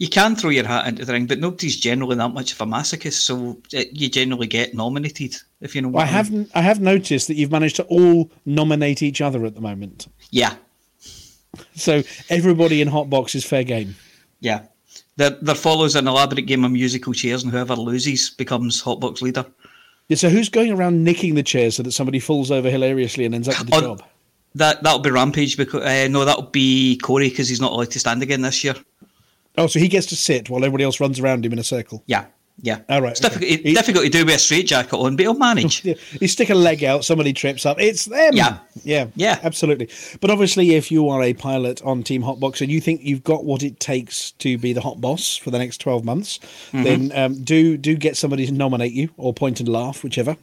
[0.00, 2.64] You can throw your hat into the ring, but nobody's generally that much of a
[2.64, 6.14] masochist, so it, you generally get nominated, if you know what I I mean.
[6.14, 6.50] haven't.
[6.54, 10.08] I have noticed that you've managed to all nominate each other at the moment.
[10.30, 10.54] Yeah,
[11.76, 13.94] So everybody in Hotbox is fair game.
[14.40, 14.62] yeah.
[15.16, 19.44] There, there follows an elaborate game of musical chairs, and whoever loses becomes Hotbox leader.
[20.08, 23.34] Yeah, so who's going around nicking the chairs so that somebody falls over hilariously and
[23.34, 24.02] ends up with the Oh, job?
[24.54, 27.98] That that'll be Rampage because uh, no, that'll be Corey because he's not allowed to
[28.00, 28.74] stand again this year.
[29.58, 32.02] Oh, so he gets to sit while everybody else runs around him in a circle.
[32.06, 32.26] Yeah,
[32.62, 32.80] yeah.
[32.88, 33.34] All right, It's okay.
[33.38, 35.84] difficult, He- difficult to do with a straight jacket on, but he'll manage.
[35.84, 37.80] Yeah, you stick a leg out, somebody trips up.
[37.80, 38.34] It's them.
[38.34, 38.58] Yeah.
[38.84, 39.38] yeah, Yeah.
[39.42, 39.88] absolutely.
[40.20, 43.44] But obviously, if you are a pilot on Team Hotbox and you think you've got
[43.44, 46.38] what it takes to be the hot boss for the next twelve months,
[46.72, 46.82] Mm-hmm.
[46.84, 50.36] then um, do do get somebody to nominate you or point and laugh, whichever.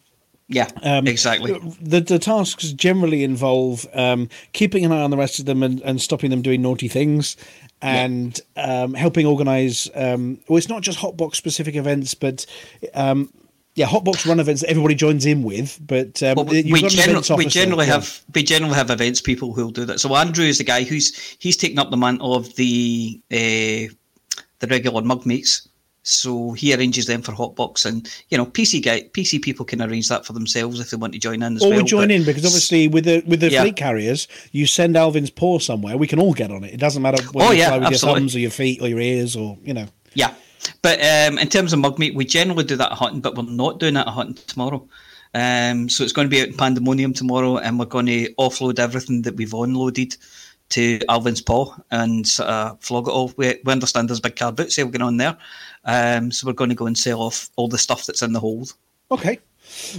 [0.49, 1.51] Yeah, Um, exactly.
[1.81, 5.81] The, the tasks generally involve um, keeping an eye on the rest of them and,
[5.81, 7.35] and stopping them doing naughty things
[7.82, 9.89] and um, helping organise.
[9.93, 12.45] Um, well, it's not just Hotbox specific events, but
[12.93, 13.32] um,
[13.75, 15.80] yeah, Hotbox run events that everybody joins in with.
[15.86, 17.93] But um, Well, we, we, gener- we generally yeah.
[17.93, 19.99] have we generally have events people who'll do that.
[19.99, 23.93] So Andrew is the guy who's he's taken up the mantle of the uh,
[24.59, 25.67] the regular mug mates.
[26.09, 30.07] So he arranges them for Hotbox, and you know PC guy PC people can arrange
[30.07, 31.79] that for themselves if they want to join in as Or well.
[31.79, 33.61] we join in because obviously with the with the Yeah.
[33.63, 35.97] fleet carriers, you send Alvin's paw somewhere.
[35.97, 36.73] We can all get on it.
[36.73, 38.07] It doesn't matter whether Oh, you yeah, fly with absolutely.
[38.07, 39.87] your thumbs or your feet or your ears or you know.
[40.13, 40.33] Yeah,
[40.81, 43.43] but um, in terms of mug meat, we generally do that at Hutton, but we're
[43.43, 44.87] not doing that at Hutton tomorrow.
[45.33, 48.79] Um, so it's going to be out in Pandemonium tomorrow, and we're going to offload
[48.79, 50.17] everything that we've onloaded
[50.70, 53.34] to Alvin's Paw and uh, flog it all.
[53.38, 55.38] We, we understand there's a big car boot sale going on there,
[55.86, 58.39] um, so we're going to go and sell off all the stuff that's in the
[58.39, 58.74] hold.
[59.11, 59.39] Okay.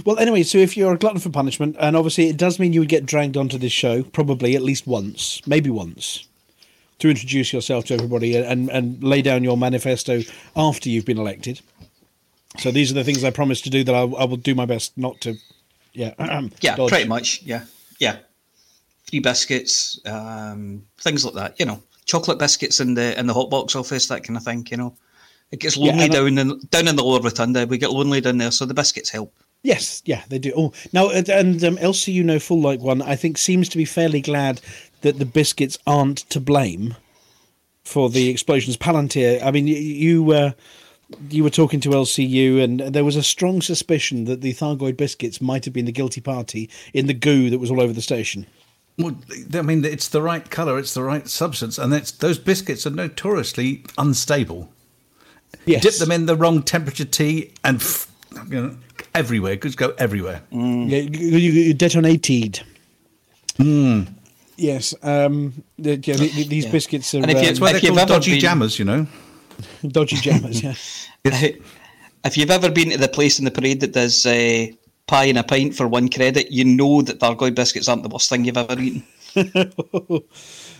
[0.05, 2.79] Well, anyway, so if you're a glutton for punishment, and obviously it does mean you
[2.79, 6.27] would get dragged onto this show, probably at least once, maybe once,
[6.99, 10.21] to introduce yourself to everybody and, and lay down your manifesto
[10.55, 11.61] after you've been elected.
[12.57, 14.65] So these are the things I promised to do that I, I will do my
[14.65, 15.35] best not to.
[15.93, 16.13] Yeah.
[16.61, 16.89] Yeah, dodge.
[16.89, 17.41] pretty much.
[17.43, 17.65] Yeah,
[17.99, 18.17] yeah.
[19.09, 21.59] Free biscuits, um, things like that.
[21.59, 24.67] You know, chocolate biscuits in the in the hot box office, that kind of thing.
[24.69, 24.95] You know,
[25.51, 27.65] it gets Yeah, lonely I- down in down in the lower rotunda.
[27.65, 29.33] We get lonely down there, so the biscuits help.
[29.61, 30.53] Yes, yeah, they do.
[30.55, 33.77] Oh, now and, and um, Elsie, you know, full like one, I think seems to
[33.77, 34.61] be fairly glad
[35.01, 36.95] that the biscuits aren't to blame
[37.83, 38.77] for the explosions.
[38.77, 40.51] Palantir, I mean, you you, uh,
[41.29, 45.41] you were talking to LCU, and there was a strong suspicion that the Thargoid biscuits
[45.41, 48.45] might have been the guilty party in the goo that was all over the station.
[48.99, 49.15] Well,
[49.53, 52.89] I mean, it's the right colour, it's the right substance, and it's, those biscuits are
[52.91, 54.69] notoriously unstable.
[55.65, 58.11] Yes, Dip them in the wrong temperature tea, and f-
[58.49, 58.77] you know,
[59.15, 59.55] everywhere.
[59.57, 60.41] Could go everywhere.
[60.51, 62.61] Yeah, you, you, you detonated.
[63.57, 64.03] Hmm.
[64.57, 67.67] Yes, um, the, yeah, the, the- these biscuits are And if you- um, That's why
[67.67, 69.07] If they're you've called ever dodgy been- jammers, you know.
[69.87, 70.61] dodgy jammers.
[70.61, 70.73] Yeah.
[72.25, 74.67] if you've ever been to the place in the parade that does uh,
[75.09, 78.29] pie and a pint for one credit, you know that Thargoid biscuits aren't the worst
[78.29, 79.03] thing you've ever eaten.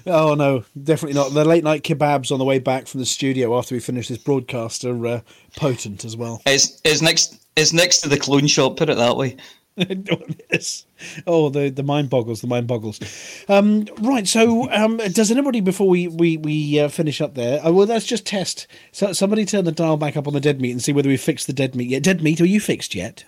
[0.05, 1.33] Oh no, definitely not.
[1.33, 4.17] The late night kebabs on the way back from the studio after we finish this
[4.17, 5.21] broadcast are uh,
[5.57, 6.41] potent as well.
[6.45, 8.77] It's it's next it's next to the clone shop.
[8.77, 9.35] Put it that way.
[9.75, 10.85] yes.
[11.27, 12.41] Oh, the the mind boggles.
[12.41, 12.99] The mind boggles.
[13.47, 14.27] Um, right.
[14.27, 17.65] So, um, does anybody before we we we uh, finish up there?
[17.65, 18.67] Uh, well, let's just test.
[18.91, 21.17] So, somebody turn the dial back up on the dead meat and see whether we
[21.17, 22.03] fixed the dead meat yet.
[22.03, 23.23] Dead meat, are you fixed yet?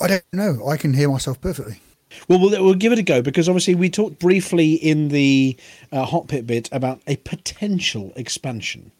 [0.00, 0.66] I don't know.
[0.68, 1.80] I can hear myself perfectly.
[2.28, 5.56] Well, we'll, we'll give it a go because obviously we talked briefly in the
[5.90, 8.92] uh, hot pit bit about a potential expansion.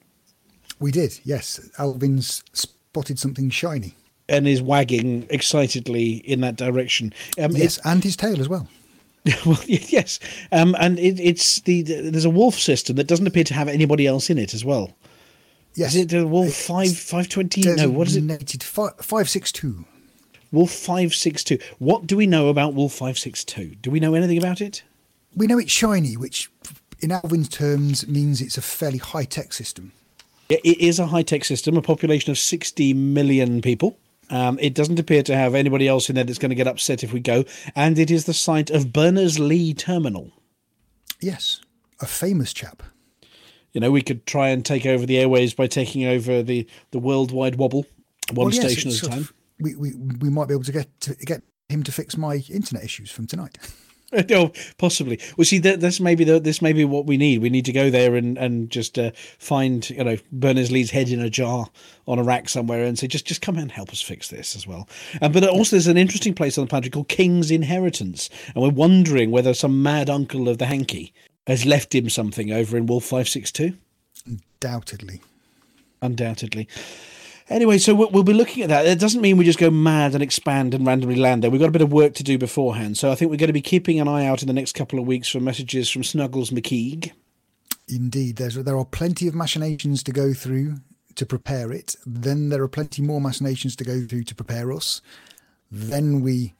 [0.80, 1.60] We did, yes.
[1.78, 3.94] Alvin's spotted something shiny.
[4.28, 7.12] and is wagging excitedly in that direction.
[7.40, 8.68] Um, Yes, and his tail as well.
[9.46, 10.18] well, yes,
[10.50, 14.06] um, and it, it's the, there's a wolf system that doesn't appear to have anybody
[14.06, 14.92] else in it as well.
[15.76, 15.94] Yes.
[15.94, 17.62] Is it the Wolf It's five five twenty?
[17.62, 18.20] No, what is it?
[18.26, 18.92] designated fi- 562.
[18.92, 19.84] Wolf five six two.
[20.54, 23.74] What do we know about Wolf five six two?
[23.80, 24.82] Do we know anything about it?
[25.36, 26.50] We know it's shiny, which
[27.00, 29.92] in Alvin's terms means it's a fairly high tech system.
[30.48, 33.98] It it is a high tech system, a population of 60 million people.
[34.30, 37.04] Um, it doesn't appear to have anybody else in there that's going to get upset
[37.04, 37.44] if we go.
[37.76, 40.32] And it is the site of Berners Lee Terminal.
[41.20, 41.60] Yes,
[42.00, 42.82] a famous chap.
[43.72, 46.98] You know, we could try and take over the airways by taking over the the
[46.98, 47.86] worldwide wobble,
[48.32, 49.18] one Well, yes, station at a time.
[49.20, 52.36] of- we, we we might be able to get to get him to fix my
[52.50, 53.58] internet issues from tonight.
[54.30, 55.18] oh, possibly.
[55.36, 57.42] Well, see, that, that's maybe the, this may be what we need.
[57.42, 61.08] We need to go there and and just uh, find you know Berners Lee's head
[61.08, 61.66] in a jar
[62.06, 64.66] on a rack somewhere and say, just just come and help us fix this as
[64.66, 64.88] well.
[65.20, 68.70] Um, but also, there's an interesting place on the planet called King's Inheritance, and we're
[68.70, 71.12] wondering whether some mad uncle of the hanky
[71.46, 73.76] has left him something over in Wolf Five Six Two.
[74.26, 75.20] Undoubtedly.
[76.00, 76.68] undoubtedly.
[77.48, 78.86] Anyway, so we'll, we'll be looking at that.
[78.86, 81.50] It doesn't mean we just go mad and expand and randomly land there.
[81.50, 82.96] We've got a bit of work to do beforehand.
[82.96, 84.98] So I think we're going to be keeping an eye out in the next couple
[84.98, 87.12] of weeks for messages from Snuggles McKeague.
[87.86, 90.76] Indeed, there's there are plenty of machinations to go through
[91.16, 91.96] to prepare it.
[92.06, 95.02] Then there are plenty more machinations to go through to prepare us.
[95.70, 96.54] Then we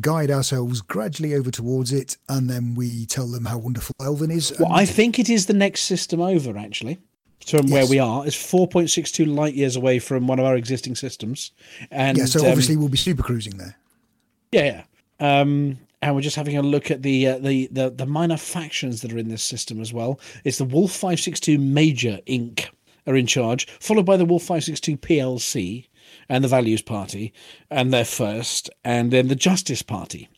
[0.00, 4.54] guide ourselves gradually over towards it, and then we tell them how wonderful Alvin is.
[4.58, 6.98] Well, I think it is the next system over, actually,
[7.44, 8.26] from where we are.
[8.26, 11.52] It's 4.62 light years away from one of our existing systems.
[11.90, 13.76] And yeah, so um, obviously we'll be super cruising there.
[14.52, 14.84] Yeah,
[15.20, 15.40] yeah.
[15.40, 19.00] Um, and we're just having a look at the, uh, the the the minor factions
[19.00, 20.20] that are in this system as well.
[20.44, 22.66] It's the Wolf Five Six Two Major Inc.
[23.06, 25.88] are in charge, followed by the Wolf Five Six Two PLC
[26.28, 27.32] and the Values Party,
[27.70, 30.28] and they're first, and then the Justice Party,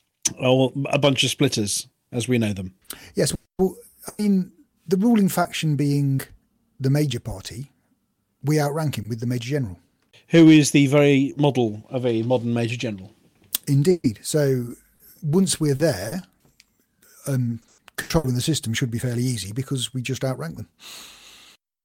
[0.41, 2.75] or a bunch of splitters as we know them.
[3.15, 3.77] Yes, well,
[4.07, 4.53] I mean,
[4.87, 6.23] the ruling faction being
[6.81, 7.71] the major party,
[8.43, 9.79] we outrank him with the major general.
[10.29, 13.11] Who is the very model of a modern Major General?
[13.67, 14.19] Indeed.
[14.23, 14.75] So
[15.23, 16.23] once we're there,
[17.27, 17.61] um,
[17.97, 20.69] controlling the system should be fairly easy because we just outrank them.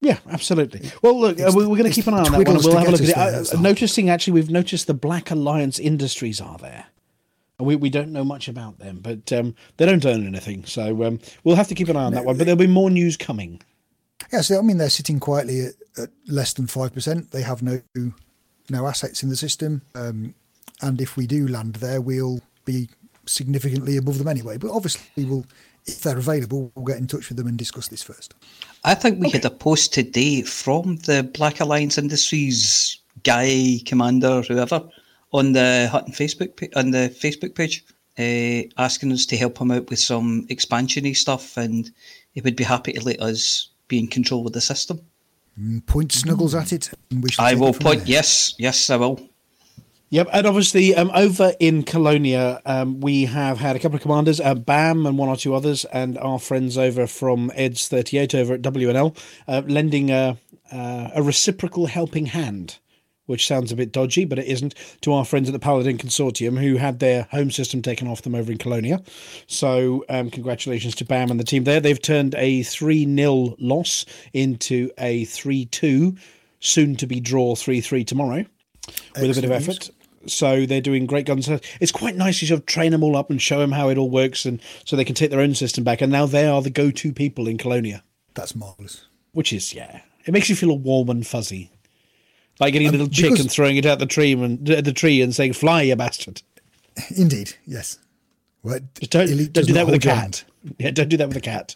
[0.01, 0.91] Yeah, absolutely.
[1.01, 2.57] Well, look, uh, It's we- the- we're going to keep an eye on that one.
[2.61, 3.15] We'll have a look at it.
[3.15, 6.87] there, Uh, noticing, actually, we've noticed the Black Alliance Industries are there.
[7.59, 10.65] And we, we don't know much about them, but um, they don't earn anything.
[10.65, 12.35] So um, we'll have to keep an eye on that one.
[12.37, 13.61] But there'll be more news coming.
[14.33, 17.29] Yeah, so I mean, they're sitting quietly at, at less than 5%.
[17.29, 17.81] They have no
[18.69, 19.83] no assets in the system.
[19.93, 20.33] Um,
[20.81, 22.89] and if we do land there, we'll be
[23.27, 24.57] significantly above them anyway.
[24.57, 25.45] But obviously, we'll,
[25.85, 28.33] if they're available, we'll get in touch with them and discuss this first.
[28.83, 34.83] I think we had a post today from the Black Alliance Industries guy, commander, whoever,
[35.31, 37.85] on the Hutton Facebook pa- on the Facebook page,
[38.17, 41.91] uh, asking us to help him out with some expansiony stuff, and
[42.31, 45.01] he would be happy to let us be in control of the system.
[45.85, 46.89] Point Snuggles at it.
[47.11, 47.99] And we shall I take it will point.
[47.99, 48.07] there.
[48.07, 49.19] Yes, yes, I will.
[50.09, 54.39] Yep, and obviously um, over in Colonia, um, we have had a couple of commanders,
[54.39, 58.53] uh, BAM and one or two others, and our friends over from EDS 38 over
[58.53, 59.17] at WNL,
[59.47, 60.37] uh, lending a,
[60.71, 62.77] uh, a reciprocal helping hand,
[63.25, 66.61] which sounds a bit dodgy, but it isn't, to our friends at the Paladin Consortium
[66.61, 69.01] who had their home system taken off them over in Colonia.
[69.47, 71.79] So, um, congratulations to BAM and the team there.
[71.79, 76.15] They've turned a 3 0 loss into a 3 2,
[76.59, 78.45] soon to be draw 3 3 tomorrow
[79.19, 79.89] with a bit of effort.
[80.25, 81.49] So they're doing great guns.
[81.81, 83.97] It's quite nice to sort of train them all up and show them how it
[83.97, 85.99] all works, and so they can take their own system back.
[85.99, 89.05] And now they are the go-to people in Colonia, That's marvellous.
[89.33, 91.71] which is yeah, it makes you feel all warm and fuzzy,
[92.59, 95.33] like getting a little chick and throwing it out the tree and the tree and
[95.33, 96.41] saying, "Fly, you bastard!"
[97.15, 97.97] Indeed, yes.
[98.61, 98.79] Well,
[99.09, 100.43] don't don't do that with a cat.
[100.77, 101.75] Yeah, don't do that with a cat.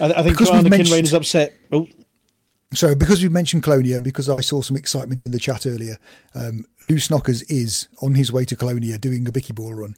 [0.00, 1.54] I, I think Because mentioned- is upset.
[1.72, 1.86] Oh,
[2.74, 5.98] So, because we've mentioned Colonia, because I saw some excitement in the chat earlier,
[6.34, 9.94] um, Lou Snockers is on his way to Colonia doing a Bicky Ball run.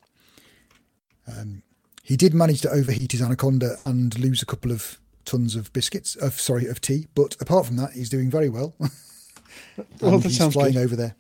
[1.27, 1.63] Um,
[2.03, 6.17] he did manage to overheat his Anaconda and lose a couple of tons of biscuits,
[6.17, 7.07] of sorry, of tea.
[7.15, 8.75] But apart from that, he's doing very well.
[10.01, 10.83] Well, that he's sounds flying good.
[10.85, 11.15] over there.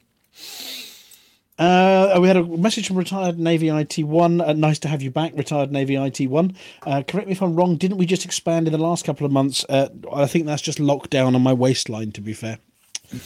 [1.56, 4.44] Uh, we had a message from retired Navy IT1.
[4.46, 6.56] Uh, nice to have you back, retired Navy IT1.
[6.84, 7.76] Uh, correct me if I'm wrong.
[7.76, 9.64] Didn't we just expand in the last couple of months?
[9.68, 12.10] Uh, I think that's just locked down on my waistline.
[12.12, 12.58] To be fair.
[13.12, 13.18] Uh,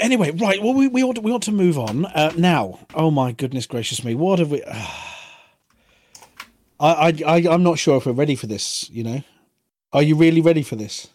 [0.00, 0.62] Anyway, right.
[0.62, 2.78] Well, we, we ought to, we ought to move on uh, now.
[2.94, 4.14] Oh my goodness gracious me!
[4.14, 4.62] What have we?
[4.64, 4.72] I,
[6.80, 8.88] I I I'm not sure if we're ready for this.
[8.90, 9.22] You know,
[9.92, 11.08] are you really ready for this?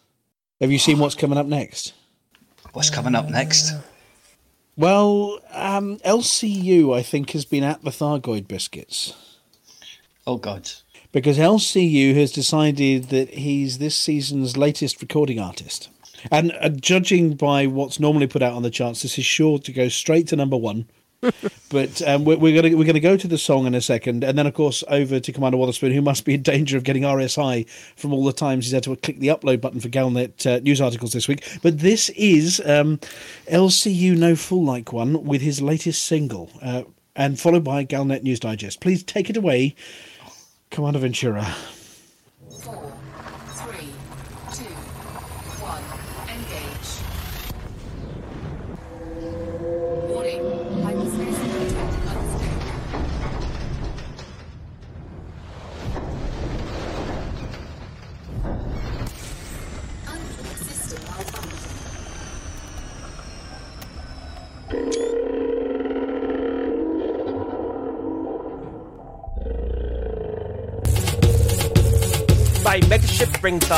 [0.62, 1.92] Have you seen what's coming up next?
[2.72, 3.72] What's coming up next?
[4.76, 9.12] Well, um, LCU, I think, has been at the Thargoid biscuits
[10.26, 10.70] Oh God.
[11.10, 15.88] because LCU has decided that he's this season's latest recording artist.
[16.30, 19.72] And uh, judging by what's normally put out on the charts, this is sure to
[19.72, 20.86] go straight to number one.
[21.72, 24.24] But um, we're, we're going to we're to go to the song in a second,
[24.24, 27.02] and then of course over to Commander Wotherspoon, who must be in danger of getting
[27.02, 27.66] RSI
[27.96, 30.80] from all the times he's had to click the upload button for Galnet uh, news
[30.80, 31.48] articles this week.
[31.62, 32.98] But this is um,
[33.50, 36.82] LCU No Fool Like One with his latest single, uh,
[37.16, 38.80] and followed by Galnet News Digest.
[38.80, 39.74] Please take it away,
[40.70, 41.54] Commander Ventura.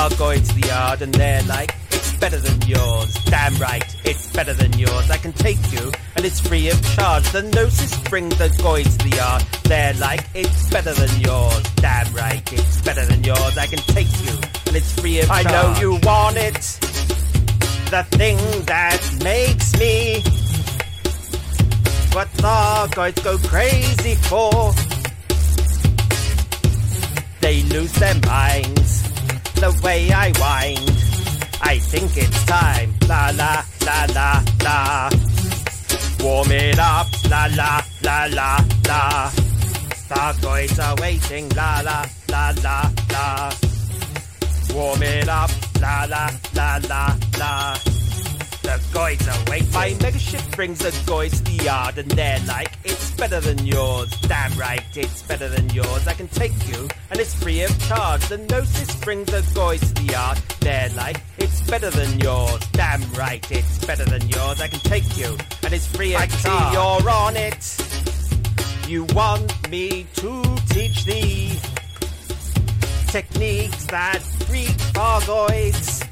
[0.08, 3.14] Megaship brings Thargoid to the yard, and they're like, it's better than yours.
[3.24, 5.10] Damn right, it's better than yours.
[5.10, 7.30] I can take you, and it's free of charge.
[7.32, 9.42] The Gnosis bring the Goid to the yard.
[9.64, 11.62] They're like, it's better than yours.
[11.76, 13.58] Damn right, it's better than yours.
[13.58, 14.32] I can take you,
[14.66, 15.46] and it's free of charge.
[15.46, 16.54] I know you want it.
[17.90, 18.36] The thing
[18.66, 20.22] that makes me
[22.12, 24.72] what Thargoids go crazy for.
[27.40, 28.83] They lose their minds
[29.64, 30.90] the way I wind.
[31.62, 32.92] I think it's time.
[33.08, 35.10] La la la la la.
[36.22, 37.06] Warm it up.
[37.30, 38.50] La la la la
[38.88, 39.30] la.
[40.08, 41.48] Thargoids are waiting.
[41.50, 43.26] La la la la la.
[44.74, 45.50] Warm it up.
[45.80, 47.93] La la la la la.
[48.64, 49.72] The Goids waiting.
[49.72, 54.10] My megaship brings the Goids to the yard, and they're like, it's better than yours.
[54.22, 56.08] Damn right, it's better than yours.
[56.08, 58.26] I can take you, and it's free of charge.
[58.26, 60.38] The Gnosis brings the Goids to the yard.
[60.60, 62.66] They're like, it's better than yours.
[62.72, 64.62] Damn right, it's better than yours.
[64.62, 66.46] I can take you, and it's free of I charge.
[66.46, 68.88] I see you're on it.
[68.88, 71.52] You want me to teach thee
[73.08, 76.03] techniques that freak Thargoids.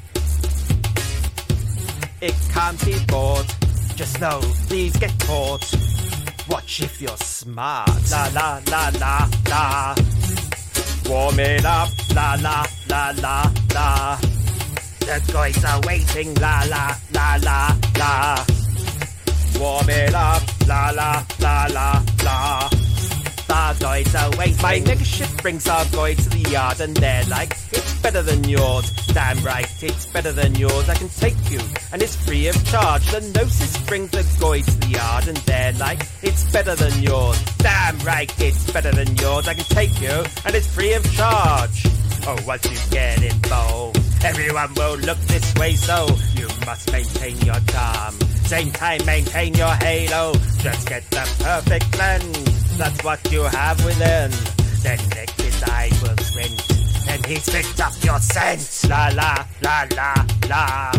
[2.25, 3.53] It can't be bought.
[3.97, 5.61] Just know, thieves get caught.
[6.47, 7.89] Watch if you're smart.
[8.09, 9.95] La la la la la.
[11.09, 11.89] Warm it up.
[12.15, 14.17] La la la la la.
[15.01, 16.33] The guys are waiting.
[16.35, 18.45] La la la la la.
[19.59, 20.43] Warm it up.
[20.65, 22.82] La la la la la.
[23.53, 24.61] Thargoids are waiting.
[24.63, 28.89] My megaship brings our Thargoid to the yard, and they're like, it's better than yours.
[29.13, 30.89] Damn right, it's better than yours.
[30.89, 31.59] I can take you,
[31.91, 33.05] and it's free of charge.
[33.11, 37.39] The Gnosis brings the Goid to the yard, and they're like, it's better than yours.
[37.59, 39.47] Damn right, it's better than yours.
[39.47, 41.85] I can take you, and it's free of charge.
[42.25, 47.59] Oh, once you get involved, everyone will look this way, so you must maintain your
[47.67, 48.15] charm.
[48.45, 50.33] Same time, maintain your halo.
[50.57, 54.31] Just get the perfect blend that's what you have within.
[54.81, 58.89] Then naked eye will squint, and he's picked up your scent.
[58.89, 60.91] La la la la la.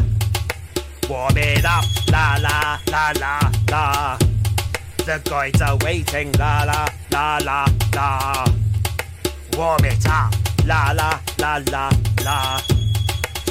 [1.08, 4.18] Warm it up, la la la la la.
[5.04, 8.46] The guides are waiting, la la la la la.
[9.56, 11.90] Warm it up, la la la la
[12.24, 12.73] la.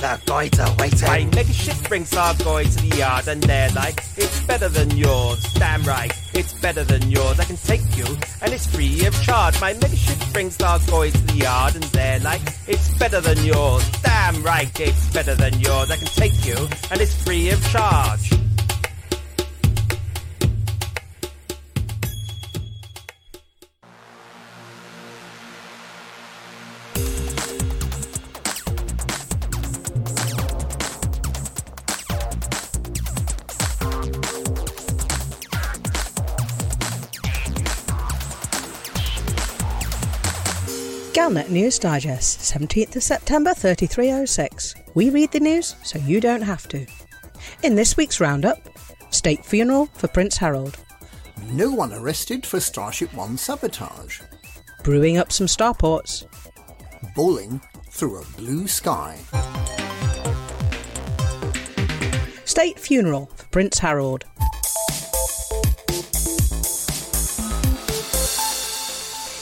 [0.03, 1.07] The are waiting.
[1.07, 5.41] My megaship brings our guide to the yard, and they're like, it's better than yours.
[5.53, 7.39] Damn right, it's better than yours.
[7.39, 8.05] I can take you,
[8.41, 9.61] and it's free of charge.
[9.61, 13.89] My megaship brings our guide to the yard, and they're like, it's better than yours.
[14.03, 15.89] Damn right, it's better than yours.
[15.89, 16.57] I can take you,
[16.91, 18.42] and it's free of charge.
[41.34, 44.75] Galnet News Digest, 17th of September 3306.
[44.93, 46.86] We read the news so you don't have to.
[47.63, 48.59] In this week's roundup,
[49.09, 50.77] state funeral for Prince Harold.
[51.47, 54.21] No one arrested for Starship One sabotage.
[54.84, 56.27] Brewing up some starports.
[57.15, 57.59] Bowling
[57.89, 59.17] through a blue sky.
[62.45, 64.25] State funeral for Prince Harold.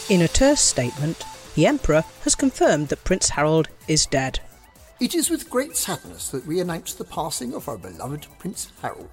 [0.09, 1.25] In a terse statement,
[1.61, 4.39] the Emperor has confirmed that Prince Harold is dead.
[4.99, 9.11] It is with great sadness that we announce the passing of our beloved Prince Harold.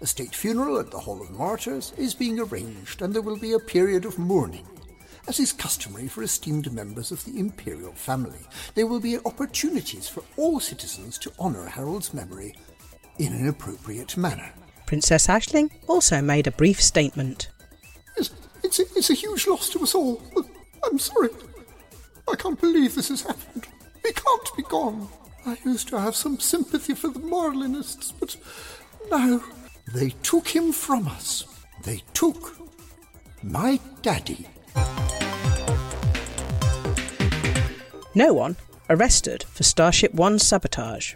[0.00, 3.52] A state funeral at the Hall of Martyrs is being arranged, and there will be
[3.52, 4.66] a period of mourning.
[5.28, 8.40] As is customary for esteemed members of the imperial family,
[8.74, 12.52] there will be opportunities for all citizens to honour Harold's memory
[13.20, 14.52] in an appropriate manner.
[14.86, 17.48] Princess Aisling also made a brief statement.
[18.16, 18.32] It's,
[18.64, 20.20] it's, a, it's a huge loss to us all.
[20.84, 21.28] I'm sorry.
[22.28, 23.66] I can't believe this has happened.
[24.04, 25.08] He can't be gone.
[25.46, 28.36] I used to have some sympathy for the Marlinists, but
[29.10, 29.42] now
[29.92, 31.44] they took him from us.
[31.84, 32.56] They took
[33.42, 34.46] my daddy.
[38.14, 38.56] No one
[38.90, 41.14] arrested for Starship One sabotage.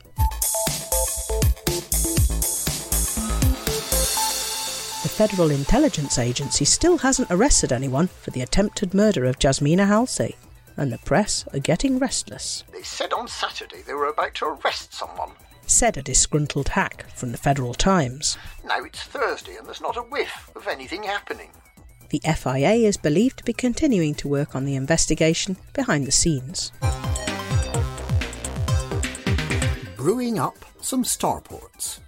[5.02, 10.34] The Federal Intelligence Agency still hasn't arrested anyone for the attempted murder of Jasmina Halsey
[10.77, 12.64] and the press are getting restless.
[12.72, 15.33] They said on Saturday they were about to arrest someone.
[15.66, 18.37] Said a disgruntled hack from the Federal Times.
[18.64, 21.51] Now it's Thursday and there's not a whiff of anything happening.
[22.11, 26.70] The FIA is believed to be continuing to work on the investigation behind the scenes.
[30.05, 32.01] brewing up some starports.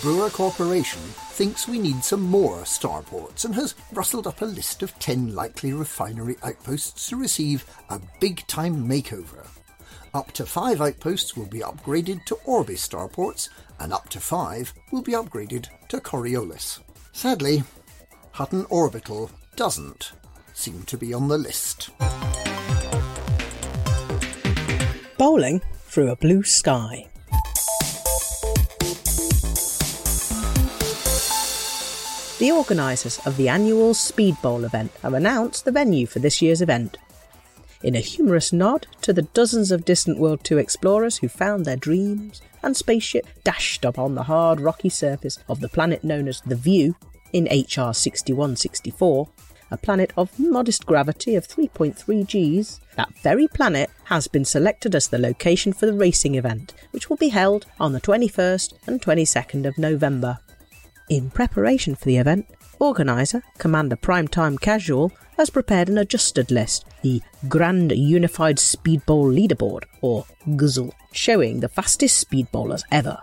[0.00, 1.00] Brewer Corporation
[1.32, 5.72] thinks we need some more starports and has rustled up a list of 10 likely
[5.72, 9.44] refinery outposts to receive a big time makeover.
[10.14, 13.48] Up to 5 outposts will be upgraded to Orbis starports,
[13.80, 16.78] and up to 5 will be upgraded to Coriolis.
[17.12, 17.64] Sadly,
[18.30, 20.12] Hutton Orbital doesn't
[20.54, 21.90] seem to be on the list.
[25.18, 27.08] Bowling through a blue sky.
[32.38, 36.62] The organisers of the annual Speed Bowl event have announced the venue for this year's
[36.62, 36.96] event.
[37.82, 41.76] In a humorous nod to the dozens of Distant World 2 explorers who found their
[41.76, 46.54] dreams and spaceship dashed upon the hard rocky surface of the planet known as The
[46.54, 46.94] View
[47.32, 49.28] in HR 6164,
[49.72, 51.98] a planet of modest gravity of 3.3
[52.62, 57.10] Gs, that very planet has been selected as the location for the racing event, which
[57.10, 60.38] will be held on the 21st and 22nd of November.
[61.08, 62.46] In preparation for the event,
[62.78, 70.26] organiser Commander Primetime Casual has prepared an adjusted list, the Grand Unified Speedball Leaderboard, or
[70.46, 73.18] GUZL, showing the fastest speed bowlers ever.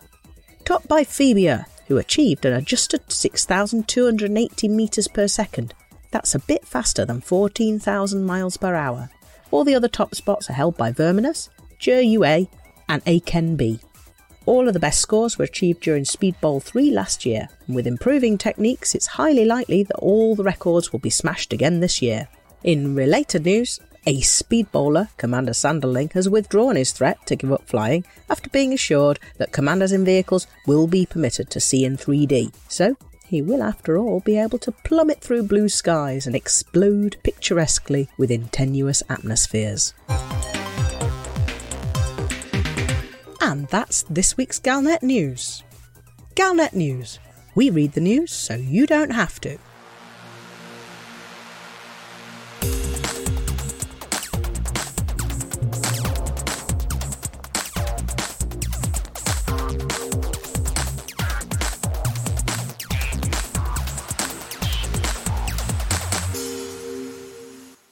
[0.63, 5.75] Topped by Phoebia, who achieved an adjusted 6,280 metres per second.
[6.09, 9.09] That's a bit faster than 14,000 miles per hour.
[9.51, 12.47] All the other top spots are held by Verminus, Jur UA,
[12.89, 13.79] and Aken B.
[14.45, 17.87] All of the best scores were achieved during Speed Bowl 3 last year, and with
[17.87, 22.27] improving techniques, it's highly likely that all the records will be smashed again this year.
[22.63, 27.67] In related news, a speed bowler, Commander Sanderling, has withdrawn his threat to give up
[27.67, 32.53] flying after being assured that commanders in vehicles will be permitted to see in 3D.
[32.67, 38.09] So, he will, after all, be able to plummet through blue skies and explode picturesquely
[38.19, 39.95] within tenuous atmospheres.
[43.47, 45.63] And that's this week's Galnet News.
[46.33, 47.19] Galnet News.
[47.53, 49.59] We read the news so you don't have to.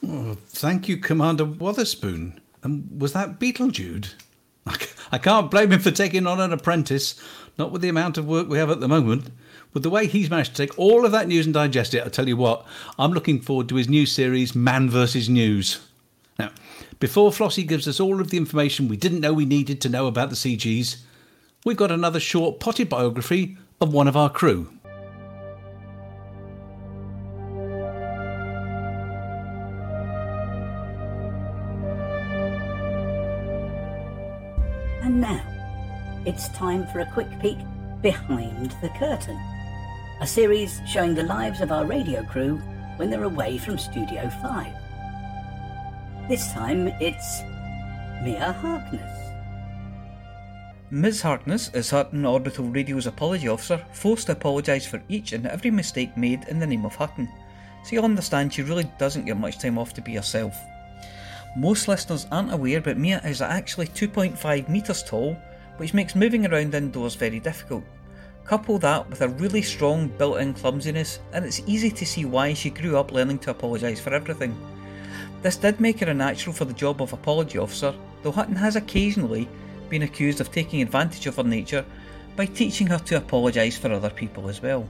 [0.04, 2.42] Oh, thank you, Commander Wotherspoon.
[2.64, 4.16] And was that Beetlejude?
[5.14, 7.14] I can't blame him for taking on an apprentice,
[7.60, 9.30] not with the amount of work we have at the moment.
[9.72, 12.10] With the way he's managed to take all of that news and digest it, I
[12.10, 12.66] tell you what,
[12.98, 15.30] I'm looking forward to his new series, Man vs.
[15.30, 15.82] News.
[16.40, 16.50] Now,
[17.00, 20.08] before Flossie gives us all of the information we didn't know we needed to know
[20.08, 21.04] about the CGs,
[21.64, 24.68] we've got another short potted biography of one of our crew.
[36.34, 37.60] It's time for a quick peek
[38.02, 39.40] behind the curtain.
[40.20, 42.58] A series showing the lives of our radio crew
[42.96, 44.74] when they're away from Studio 5.
[46.28, 47.44] This time it's
[48.24, 49.30] Mia Harkness.
[50.90, 51.22] Ms.
[51.22, 56.18] Harkness, is Hutton Orbital Radio's apology officer, forced to apologise for each and every mistake
[56.18, 57.30] made in the name of Hutton,
[57.84, 60.58] so you'll understand she really doesn't get much time off to be herself.
[61.56, 65.38] Most listeners aren't aware, but Mia is actually 2.5 metres tall,
[65.78, 67.84] which makes moving around indoors very difficult.
[68.46, 72.54] Couple that with a really strong built in clumsiness, and it's easy to see why
[72.54, 74.56] she grew up learning to apologise for everything.
[75.42, 78.76] This did make her a natural for the job of apology officer, though Hutton has
[78.76, 79.48] occasionally
[79.90, 81.86] been accused of taking advantage of her nature
[82.36, 84.88] by teaching her to apologise for other people as well.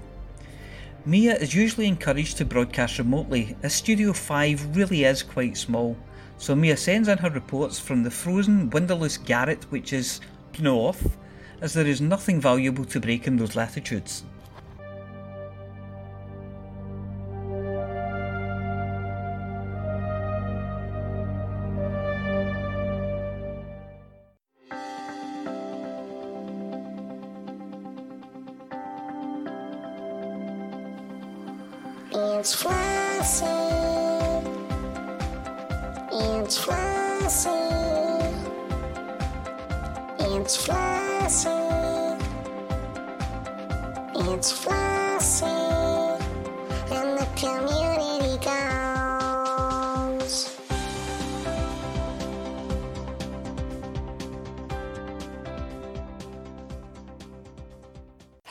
[1.05, 5.97] Mia is usually encouraged to broadcast remotely, as Studio 5 really is quite small,
[6.37, 10.21] so Mia sends in her reports from the frozen, windowless garret which is
[10.61, 11.17] north,
[11.61, 14.23] as there is nothing valuable to break in those latitudes.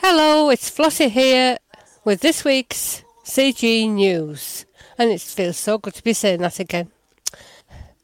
[0.05, 1.57] Hello, it's Flossie here
[2.03, 4.65] with this week's CG News.
[4.97, 6.91] And it feels so good to be saying that again.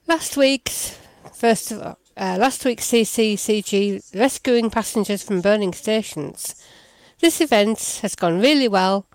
[0.08, 0.98] Last week's
[1.34, 6.56] first of uh, last week's CCCG rescuing passengers from burning stations.
[7.20, 9.06] This event has gone really well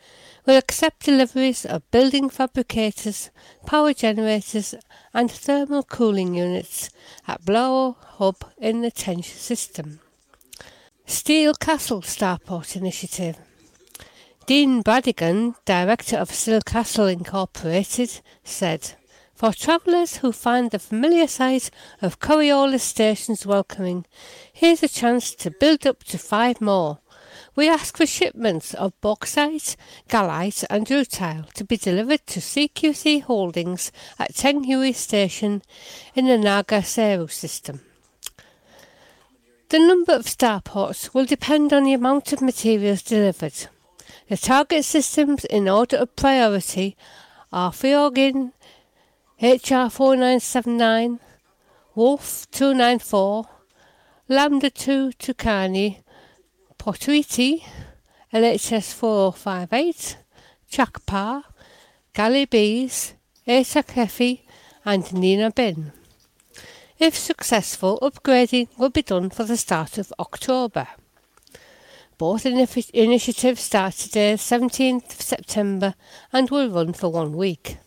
[0.45, 3.31] will accept deliveries of building fabricators,
[3.65, 4.75] power generators,
[5.13, 6.91] and thermal cooling units
[7.27, 9.99] at Blower Hub in the Tench system.
[11.05, 13.37] Steel Castle Starport Initiative.
[14.45, 18.93] Dean Bradigan, director of Steel Castle Incorporated, said,
[19.43, 21.69] For travellers who find the familiar sight
[22.01, 24.05] of Coriolis stations welcoming,
[24.53, 26.99] here's a chance to build up to five more.
[27.53, 29.75] We ask for shipments of bauxite,
[30.07, 35.61] gallite, and rutile to be delivered to CQC Holdings at Tenghui Station
[36.15, 37.81] in the Naga Seru system.
[39.67, 43.67] The number of starports will depend on the amount of materials delivered.
[44.29, 46.95] The target systems in order of priority
[47.51, 47.73] are
[49.43, 51.19] Fiorgin HR4979,
[51.95, 53.45] Wolf 294,
[54.29, 56.01] Lambda 2 Tucani,
[56.79, 57.61] Portuiti,
[58.31, 60.17] LHS 4058,
[60.71, 61.43] Chakpa,
[62.13, 63.15] Gallibes,
[63.45, 64.43] Eta Kefi,
[64.85, 65.91] and Nina Bin.
[66.97, 70.87] If successful, upgrading will be done for the start of October.
[72.17, 75.95] Both initiatives start today, 17th of September,
[76.31, 77.77] and will run for one week.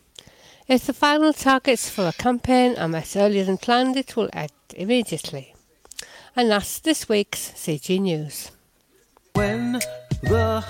[0.69, 4.51] If the final targets for a campaign are met earlier than planned, it will end
[4.75, 5.55] immediately.
[6.35, 8.51] And that's this week's CG News.
[9.35, 9.75] When
[10.23, 10.65] the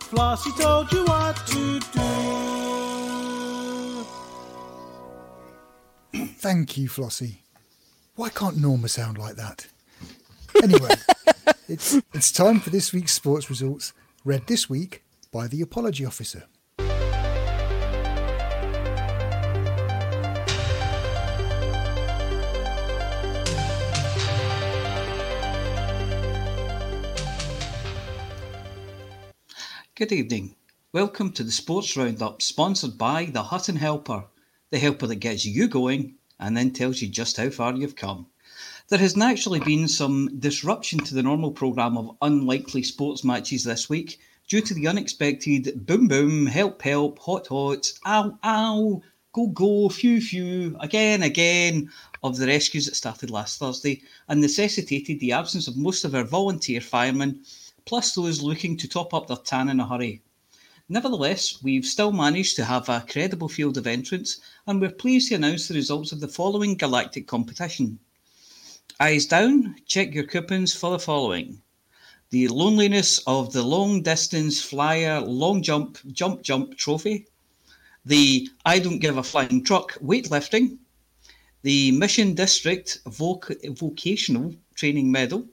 [0.00, 1.78] Flossie told you what to
[6.12, 6.26] do.
[6.38, 7.36] Thank you, Flossie.
[8.16, 9.68] Why can't Norma sound like that?
[10.60, 10.96] Anyway,
[11.68, 13.92] it's it's time for this week's sports results,
[14.24, 16.48] read this week by the apology officer.
[29.98, 30.54] Good evening.
[30.92, 34.26] Welcome to the Sports Roundup, sponsored by the Hutton Helper,
[34.70, 38.28] the helper that gets you going and then tells you just how far you've come.
[38.90, 43.88] There has naturally been some disruption to the normal programme of unlikely sports matches this
[43.88, 49.88] week due to the unexpected boom boom, help help, hot hot, ow ow, go go,
[49.88, 51.90] phew phew, again again
[52.22, 56.22] of the rescues that started last Thursday and necessitated the absence of most of our
[56.22, 57.40] volunteer firemen,
[57.88, 60.20] plus those looking to top up their tan in a hurry.
[60.90, 65.36] Nevertheless, we've still managed to have a credible field of entrants, and we're pleased to
[65.36, 67.98] announce the results of the following galactic competition.
[69.00, 71.62] Eyes down, check your coupons for the following.
[72.28, 77.26] The loneliness of the long distance flyer long jump jump jump trophy,
[78.04, 80.76] the I don't give a flying truck weightlifting,
[81.62, 85.46] the Mission District Voc- Vocational Training Medal,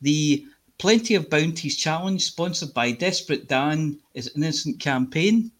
[0.00, 0.46] the
[0.78, 5.52] Plenty of Bounties Challenge, sponsored by Desperate Dan is an Innocent Campaign,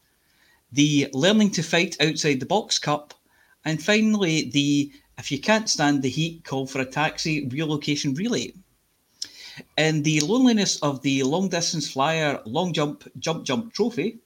[0.72, 3.14] the Learning to Fight Outside the Box Cup,
[3.64, 8.54] and finally the If You Can't Stand the Heat, Call for a Taxi Relocation Relay.
[9.78, 14.18] In the loneliness of the long distance flyer long jump jump jump trophy,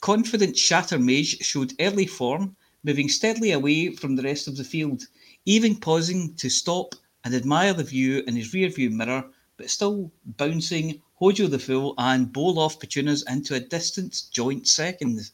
[0.00, 2.54] confident Shatter Mage showed early form,
[2.84, 5.08] moving steadily away from the rest of the field,
[5.44, 6.94] even pausing to stop
[7.24, 9.28] and admire the view in his rear view mirror
[9.64, 15.30] but still bouncing Hojo the Fool and bowl off Petunas into a distant joint second.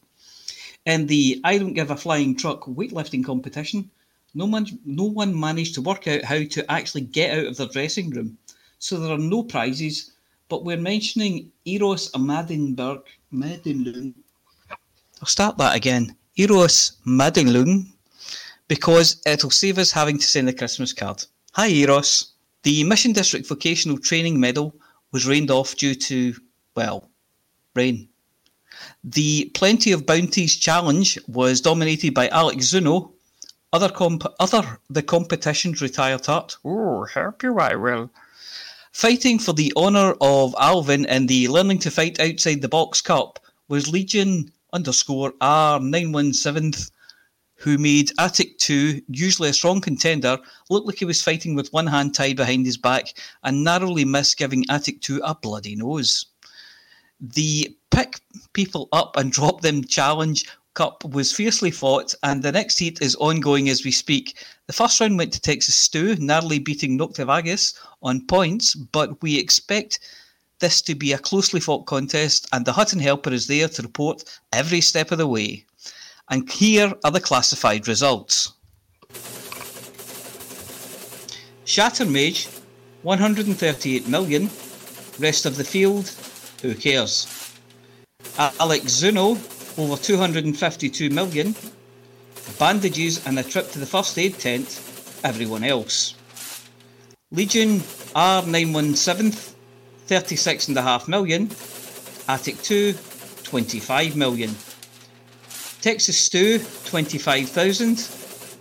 [0.86, 3.90] In the I Don't Give a Flying Truck weightlifting competition,
[4.32, 7.66] no one, no one managed to work out how to actually get out of their
[7.66, 8.38] dressing room,
[8.78, 10.12] so there are no prizes,
[10.48, 13.02] but we're mentioning Eros Amadinberg,
[13.34, 14.14] Madinlund.
[15.20, 16.14] I'll start that again.
[16.36, 17.92] Eros Madinglung
[18.68, 21.24] because it'll save us having to send a Christmas card.
[21.54, 22.29] Hi, Eros.
[22.62, 24.74] The Mission District Vocational Training Medal
[25.12, 26.34] was rained off due to,
[26.74, 27.11] well,
[27.74, 28.08] rain.
[29.02, 33.12] The Plenty of Bounties Challenge was dominated by Alex Zuno.
[33.72, 36.56] Other comp- other the competition's retired tart.
[36.64, 38.11] Oh, help you I will.
[38.92, 43.38] Fighting for the honour of Alvin in the Learning to Fight Outside the Box Cup
[43.68, 46.90] was Legion underscore R917,
[47.61, 50.38] who made Attic 2, usually a strong contender,
[50.70, 53.12] look like he was fighting with one hand tied behind his back
[53.44, 56.24] and narrowly missed giving Attic 2 a bloody nose.
[57.20, 58.20] The pick
[58.54, 63.14] people up and drop them challenge cup was fiercely fought, and the next heat is
[63.16, 64.38] ongoing as we speak.
[64.66, 69.98] The first round went to Texas Stew, narrowly beating Noctivagus on points, but we expect
[70.61, 74.24] this to be a closely fought contest, and the Hutton Helper is there to report
[74.52, 75.66] every step of the way.
[76.30, 78.52] And here are the classified results.
[81.64, 82.46] Shatter Mage,
[83.02, 84.48] 138 million.
[85.18, 86.08] Rest of the field,
[86.62, 87.26] who cares?
[88.38, 89.36] Alex Zuno,
[89.76, 91.54] over 252 million.
[92.58, 94.80] Bandages and a trip to the first aid tent,
[95.24, 96.14] everyone else.
[97.32, 97.80] Legion
[98.14, 99.54] R917,
[100.08, 101.50] 36.5 million.
[102.28, 102.94] Attic 2,
[103.44, 104.54] 25 million.
[105.80, 107.96] Texas Stew, 25,000.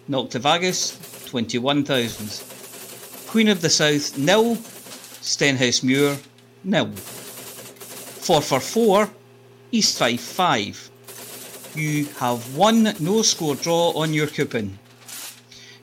[0.10, 3.28] Noctivagus, 21,000.
[3.28, 4.56] Queen of the South, nil.
[5.20, 6.18] Stenhouse Muir,
[6.64, 6.90] nil.
[6.94, 9.10] 4 for 4,
[9.74, 10.92] East 5 5.
[11.76, 14.80] You have one no score draw on your coupon.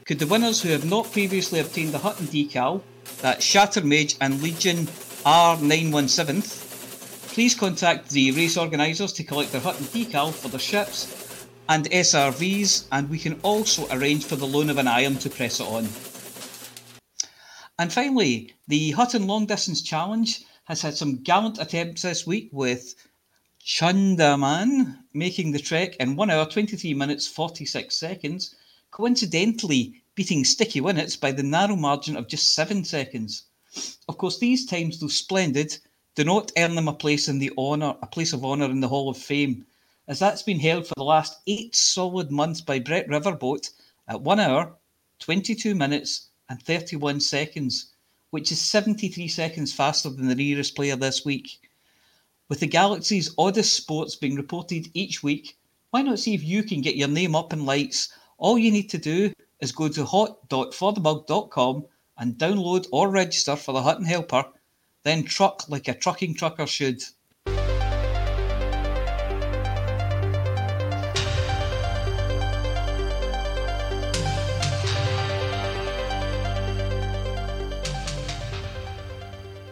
[0.06, 2.80] Could the winners who have not previously obtained the Hutton decal,
[3.20, 4.86] that Shattermage and Legion
[5.26, 11.25] R917th, please contact the race organisers to collect their Hutton decal for their ships
[11.68, 15.60] and SRVs, and we can also arrange for the loan of an iron to press
[15.60, 15.88] it on.
[17.78, 22.94] And finally, the Hutton Long Distance Challenge has had some gallant attempts this week with
[23.60, 28.54] Chundaman making the trek in 1 hour 23 minutes 46 seconds,
[28.90, 33.44] coincidentally beating Sticky Winnets by the narrow margin of just 7 seconds.
[34.08, 35.76] Of course, these times, though splendid,
[36.14, 38.88] do not earn them a place in the honour, a place of honour in the
[38.88, 39.66] Hall of Fame,
[40.08, 43.70] as that's been held for the last eight solid months by Brett Riverboat
[44.08, 44.76] at 1 hour,
[45.18, 47.92] 22 minutes, and 31 seconds,
[48.30, 51.60] which is 73 seconds faster than the nearest player this week.
[52.48, 55.56] With the Galaxy's oddest sports being reported each week,
[55.90, 58.08] why not see if you can get your name up in lights?
[58.38, 61.86] All you need to do is go to hot.forthemug.com
[62.18, 64.44] and download or register for the Hutton Helper,
[65.02, 67.02] then truck like a trucking trucker should.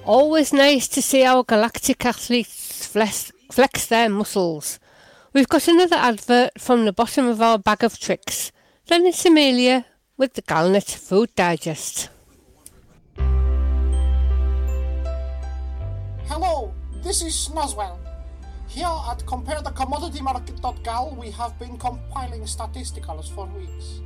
[0.07, 4.79] Always nice to see our galactic athletes flex, flex their muscles.
[5.33, 8.53] We've got another advert from the bottom of our bag of tricks.
[8.87, 9.87] Then it's Amelia
[10.19, 12.11] with the Galnet Food Digest.
[16.27, 17.97] Hello, this is Snazwell.
[18.69, 24.03] Here at CompareTheCommodityMarket.gal, we have been compiling statisticals for weeks.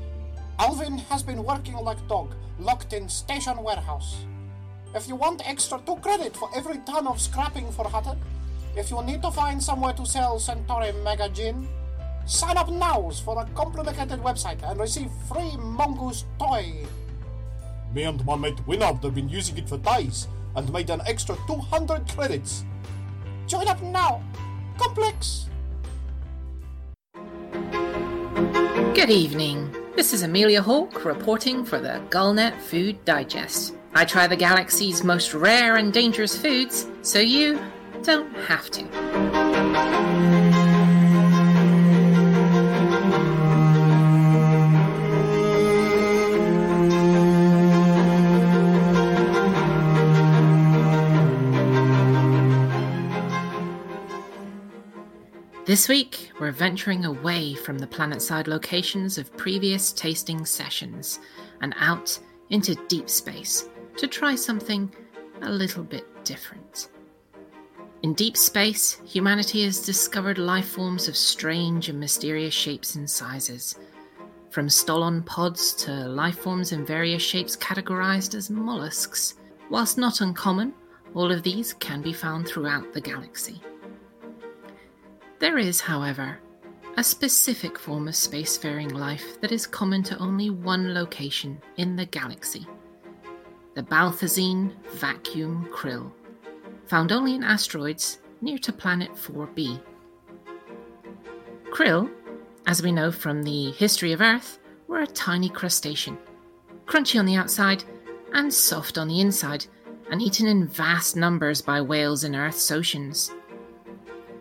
[0.61, 4.25] Alvin has been working like dog, locked in station warehouse.
[4.95, 8.19] If you want extra 2 credit for every ton of scrapping for Hutton,
[8.75, 11.69] if you need to find somewhere to sell Centauri Mega Gin,
[12.25, 16.87] sign up now for a complicated website and receive free Mongoose toy.
[17.95, 20.27] Me and my mate Winard have been using it for days
[20.57, 22.65] and made an extra 200 credits.
[23.47, 24.23] Join up now.
[24.79, 25.49] Complex.
[28.95, 29.75] Good evening.
[29.97, 33.75] This is Amelia Hawke reporting for the Galnet Food Digest.
[33.99, 37.61] I try the galaxy's most rare and dangerous foods, so you
[38.05, 38.85] don't have to.
[55.67, 61.19] This week, we're venturing away from the planetside locations of previous tasting sessions
[61.61, 62.17] and out
[62.49, 63.69] into deep space
[63.99, 64.91] to try something
[65.43, 66.89] a little bit different.
[68.05, 73.77] In deep space, humanity has discovered life forms of strange and mysterious shapes and sizes,
[74.51, 79.35] from stolon pods to life forms in various shapes categorized as mollusks.
[79.69, 80.75] Whilst not uncommon,
[81.15, 83.61] all of these can be found throughout the galaxy.
[85.41, 86.39] There is, however,
[86.97, 92.07] a specific form of spacefaring life that is common to only one location in the
[92.07, 92.67] galaxy
[93.79, 96.11] the Balthazine vacuum krill,
[96.87, 99.81] found only in asteroids near to planet 4b.
[101.71, 102.11] Krill,
[102.67, 104.59] as we know from the history of Earth,
[104.89, 106.19] were a tiny crustacean,
[106.87, 107.85] crunchy on the outside
[108.33, 109.67] and soft on the inside,
[110.11, 113.31] and eaten in vast numbers by whales in Earth's oceans.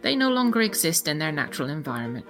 [0.01, 2.25] They no longer exist in their natural environment,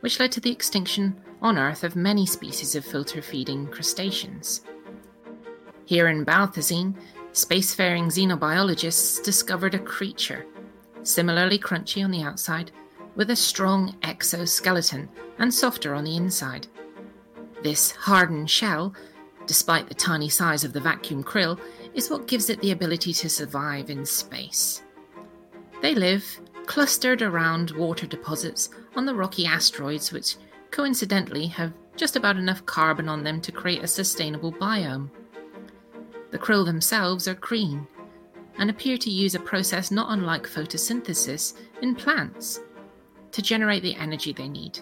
[0.00, 4.60] which led to the extinction on Earth of many species of filter feeding crustaceans.
[5.86, 6.96] Here in Balthazine,
[7.32, 10.44] spacefaring xenobiologists discovered a creature,
[11.04, 12.72] similarly crunchy on the outside,
[13.14, 15.08] with a strong exoskeleton
[15.38, 16.66] and softer on the inside.
[17.62, 18.94] This hardened shell,
[19.46, 21.58] despite the tiny size of the vacuum krill,
[21.94, 24.82] is what gives it the ability to survive in space.
[25.82, 30.36] They live clustered around water deposits on the rocky asteroids, which
[30.72, 35.10] coincidentally have just about enough carbon on them to create a sustainable biome.
[36.36, 37.86] The krill themselves are green
[38.58, 42.60] and appear to use a process not unlike photosynthesis in plants
[43.32, 44.78] to generate the energy they need.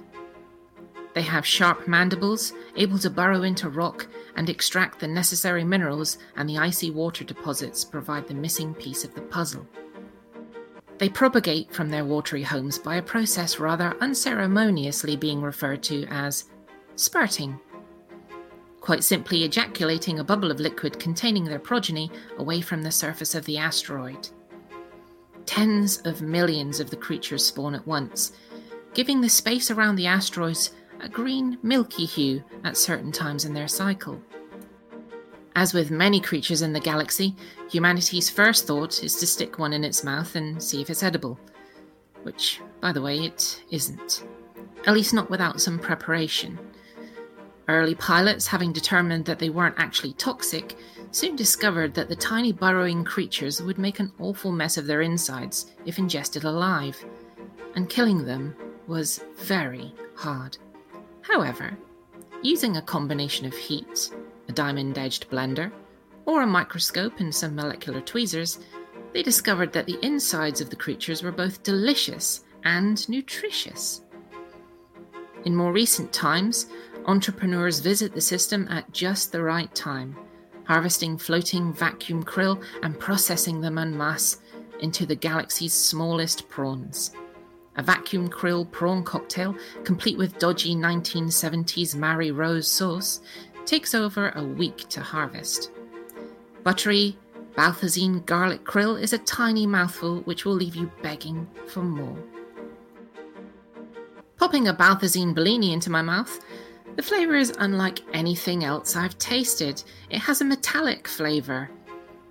[1.15, 6.49] They have sharp mandibles, able to burrow into rock and extract the necessary minerals, and
[6.49, 9.65] the icy water deposits provide the missing piece of the puzzle.
[10.99, 16.47] They propagate from their watery homes by a process rather unceremoniously being referred to as
[16.97, 17.61] spurting
[18.85, 23.43] quite simply ejaculating a bubble of liquid containing their progeny away from the surface of
[23.47, 24.29] the asteroid.
[25.47, 28.33] Tens of millions of the creatures spawn at once,
[28.93, 33.69] giving the space around the asteroids a green, milky hue at certain times in their
[33.69, 34.21] cycle.
[35.57, 37.35] As with many creatures in the galaxy,
[37.71, 41.41] humanity's first thought is to stick one in its mouth and see if it's edible.
[42.23, 44.25] Which, by the way, it isn't.
[44.87, 46.59] At least not without some preparation.
[47.67, 50.77] Early pilots, having determined that they weren't actually toxic,
[51.13, 55.73] soon discovered that the tiny burrowing creatures would make an awful mess of their insides
[55.87, 57.03] if ingested alive,
[57.75, 58.55] and killing them
[58.87, 60.59] was very hard.
[61.23, 61.77] However,
[62.43, 64.11] using a combination of heat,
[64.49, 65.73] a diamond edged blender,
[66.27, 68.59] or a microscope and some molecular tweezers,
[69.15, 74.03] they discovered that the insides of the creatures were both delicious and nutritious.
[75.45, 76.67] In more recent times,
[77.07, 80.17] entrepreneurs visit the system at just the right time,
[80.65, 84.39] harvesting floating vacuum krill and processing them en masse
[84.81, 87.13] into the galaxy's smallest prawns.
[87.77, 93.21] A vacuum krill prawn cocktail, complete with dodgy 1970s Mary Rose sauce,
[93.67, 95.71] takes over a week to harvest.
[96.63, 97.17] Buttery,
[97.57, 102.17] Balthazine garlic krill is a tiny mouthful which will leave you begging for more.
[104.37, 106.41] Popping a Balthazine Bellini into my mouth,
[106.97, 109.83] the flavour is unlike anything else I've tasted.
[110.11, 111.71] It has a metallic flavour,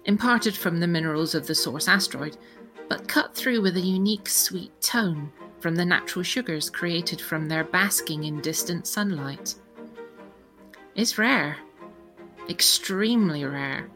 [0.06, 2.38] imparted from the minerals of the source asteroid,
[2.90, 7.64] but cut through with a unique sweet tone from the natural sugars created from their
[7.64, 9.56] basking in distant sunlight.
[10.96, 11.58] It's rare,
[12.50, 13.90] extremely rare.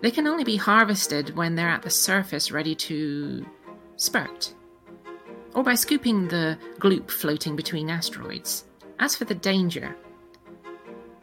[0.00, 3.44] They can only be harvested when they're at the surface ready to
[3.96, 4.54] spurt,
[5.54, 8.67] or by scooping the gloop floating between asteroids.
[9.00, 9.96] As for the danger,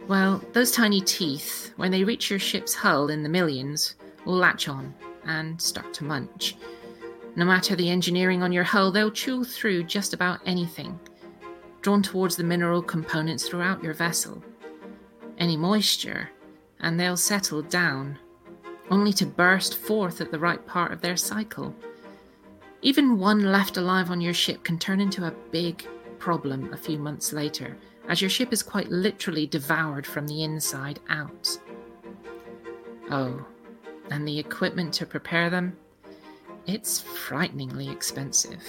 [0.08, 4.68] well, those tiny teeth, when they reach your ship's hull in the millions, will latch
[4.68, 4.94] on
[5.26, 6.56] and start to munch.
[7.36, 11.00] No matter the engineering on your hull, they'll chew through just about anything,
[11.82, 14.44] drawn towards the mineral components throughout your vessel.
[15.38, 16.30] Any moisture,
[16.80, 18.20] and they'll settle down,
[18.92, 21.76] only to burst forth at the right part of their cycle.
[22.84, 25.86] Even one left alive on your ship can turn into a big
[26.26, 27.78] problem a few months later,
[28.10, 31.48] as your ship is quite literally devoured from the inside out.
[33.12, 33.46] Oh,
[34.10, 35.78] and the equipment to prepare them?
[36.66, 38.64] It's frighteningly expensive.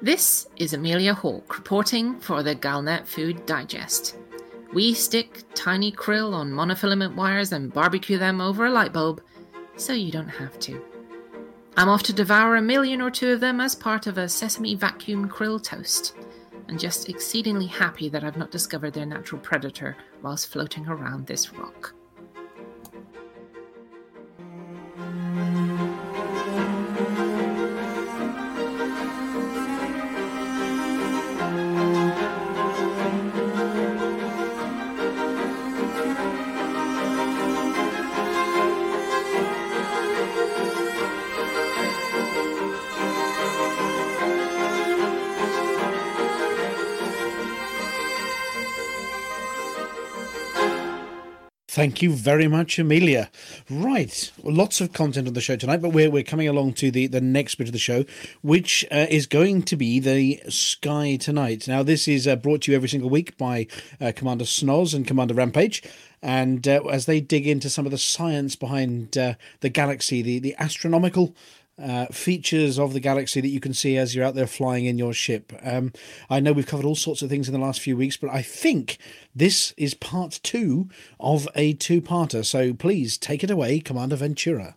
[0.00, 4.16] This is Amelia Hawke reporting for the Galnet Food Digest.
[4.72, 9.20] We stick tiny krill on monofilament wires and barbecue them over a light bulb,
[9.74, 10.80] so you don't have to.
[11.80, 14.74] I'm off to devour a million or two of them as part of a sesame
[14.74, 16.14] vacuum krill toast,
[16.68, 21.54] and just exceedingly happy that I've not discovered their natural predator whilst floating around this
[21.54, 21.94] rock.
[51.80, 53.30] Thank you very much, Amelia.
[53.70, 57.06] Right, lots of content on the show tonight, but we're, we're coming along to the,
[57.06, 58.04] the next bit of the show,
[58.42, 61.66] which uh, is going to be the Sky Tonight.
[61.66, 63.66] Now, this is uh, brought to you every single week by
[63.98, 65.82] uh, Commander Snoz and Commander Rampage.
[66.20, 70.38] And uh, as they dig into some of the science behind uh, the galaxy, the,
[70.38, 71.34] the astronomical
[71.82, 74.98] uh, features of the galaxy that you can see as you're out there flying in
[74.98, 75.52] your ship.
[75.62, 75.92] Um,
[76.28, 78.42] I know we've covered all sorts of things in the last few weeks, but I
[78.42, 78.98] think
[79.34, 80.88] this is part two
[81.18, 82.44] of a two parter.
[82.44, 84.76] So please take it away, Commander Ventura.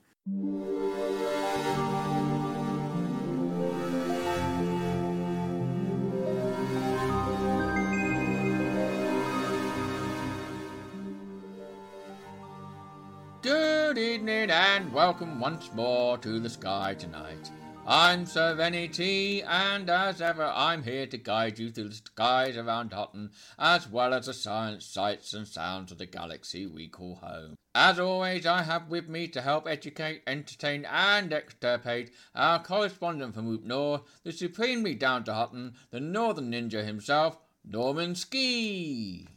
[14.23, 17.51] Evening and welcome once more to the sky tonight.
[17.85, 22.55] I'm Sir Venny T, and as ever, I'm here to guide you through the skies
[22.55, 27.15] around Hutton, as well as the science sights and sounds of the galaxy we call
[27.15, 27.55] home.
[27.75, 33.49] As always, I have with me to help educate, entertain, and extirpate our correspondent from
[33.49, 39.27] Root Nor, the supremely down to Hutton, the Northern Ninja himself, Norman Ski.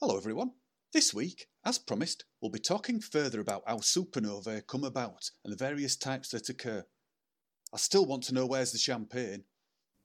[0.00, 0.50] Hello, everyone.
[0.92, 5.56] This week, as promised, we'll be talking further about how supernovae come about and the
[5.56, 6.84] various types that occur.
[7.74, 9.42] I still want to know where's the champagne.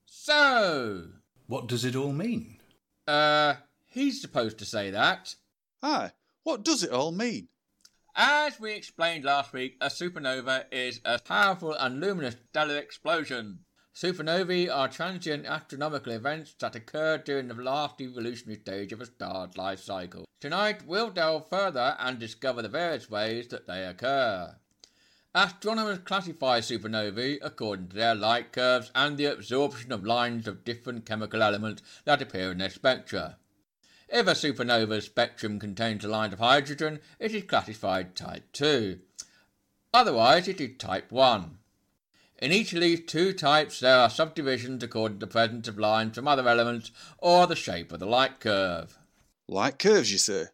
[0.06, 1.06] So,
[1.46, 2.58] What does it all mean?
[3.06, 3.54] uh,
[3.86, 5.34] he's supposed to say that.
[5.82, 6.10] Aye,
[6.42, 7.48] what does it all mean?
[8.14, 13.60] As we explained last week, a supernova is a powerful and luminous stellar explosion.
[13.94, 19.56] Supernovae are transient astronomical events that occur during the last evolutionary stage of a star's
[19.58, 20.24] life cycle.
[20.40, 24.56] Tonight, we'll delve further and discover the various ways that they occur.
[25.34, 31.04] Astronomers classify supernovae according to their light curves and the absorption of lines of different
[31.04, 33.36] chemical elements that appear in their spectra.
[34.08, 39.00] If a supernova's spectrum contains a line of hydrogen, it is classified type 2.
[39.94, 41.58] Otherwise, it is type 1.
[42.42, 46.16] In each of these two types, there are subdivisions according to the presence of lines
[46.16, 48.98] from other elements or the shape of the light curve.
[49.46, 50.46] Light curves, you say?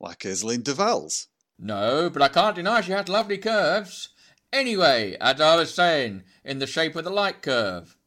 [0.00, 1.28] Like Aisling Duval's?
[1.58, 4.08] No, but I can't deny she had lovely curves.
[4.54, 7.98] Anyway, as I was saying, in the shape of the light curve.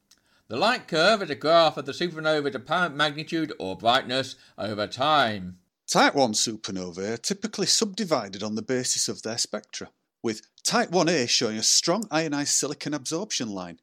[0.48, 5.60] The light curve is a graph of the supernova's apparent magnitude or brightness over time.
[5.86, 9.90] Type 1 supernovae are typically subdivided on the basis of their spectra,
[10.24, 13.80] with Type 1a showing a strong ionized silicon absorption line.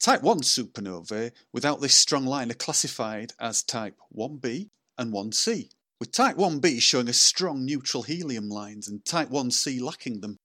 [0.00, 5.68] Type 1 supernovae without this strong line are classified as Type 1b and 1c,
[5.98, 10.38] with Type 1b showing a strong neutral helium lines and Type 1c lacking them.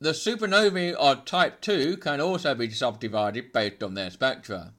[0.00, 4.72] The supernovae of type 2 can also be subdivided based on their spectra.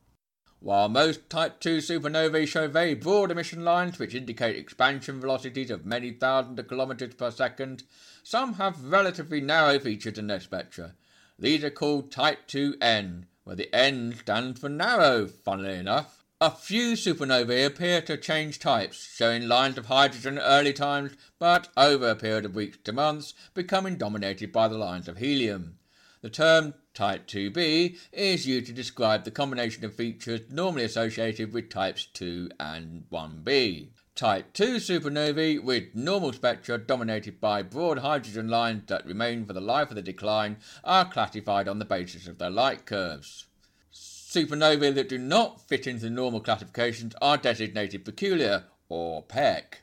[0.64, 5.88] While most type 2 supernovae show very broad emission lines which indicate expansion velocities of
[5.88, 7.82] many thousands of kilometers per second,
[8.22, 10.94] some have relatively narrow features in their spectra.
[11.40, 16.24] These are called type 2n, where the n stands for narrow, funnily enough.
[16.40, 21.70] A few supernovae appear to change types, showing lines of hydrogen at early times, but
[21.76, 25.80] over a period of weeks to months, becoming dominated by the lines of helium.
[26.22, 31.70] The term type 2b is used to describe the combination of features normally associated with
[31.70, 33.90] types 2 and 1b.
[34.14, 39.62] Type 2 supernovae with normal spectra dominated by broad hydrogen lines that remain for the
[39.62, 43.48] life of the decline are classified on the basis of their light curves.
[43.94, 49.82] Supernovae that do not fit into the normal classifications are designated peculiar or PEC.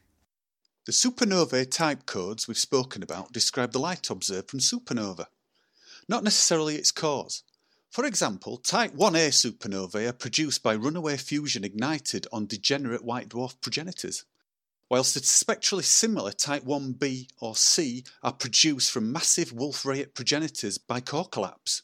[0.85, 5.27] The supernovae type codes we've spoken about describe the light observed from supernova,
[6.09, 7.43] not necessarily its cause.
[7.91, 13.61] For example, type 1a supernovae are produced by runaway fusion ignited on degenerate white dwarf
[13.61, 14.25] progenitors,
[14.91, 21.01] whilst the spectrally similar type 1b or c are produced from massive Wolf-Rayet progenitors by
[21.01, 21.83] core collapse.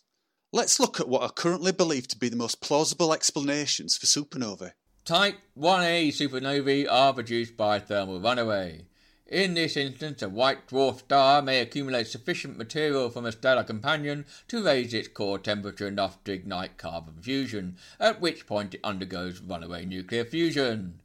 [0.53, 4.73] Let's look at what are currently believed to be the most plausible explanations for supernovae.
[5.05, 8.87] Type 1a supernovae are produced by thermal runaway.
[9.27, 14.27] In this instance, a white dwarf star may accumulate sufficient material from a stellar companion
[14.49, 19.41] to raise its core temperature enough to ignite carbon fusion, at which point it undergoes
[19.41, 21.01] runaway nuclear fusion.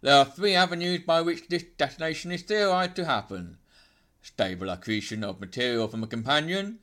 [0.00, 3.58] There are three avenues by which this detonation is theorized to happen
[4.22, 6.78] stable accretion of material from a companion,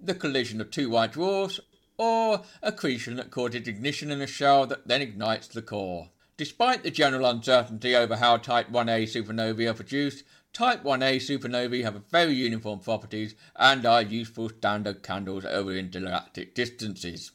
[0.00, 1.60] the collision of two white dwarfs,
[1.96, 6.10] or accretion that causes ignition in a shell that then ignites the core.
[6.38, 12.06] Despite the general uncertainty over how Type 1a supernovae are produced, Type 1a supernovae have
[12.12, 17.32] very uniform properties and are useful standard candles over intergalactic distances.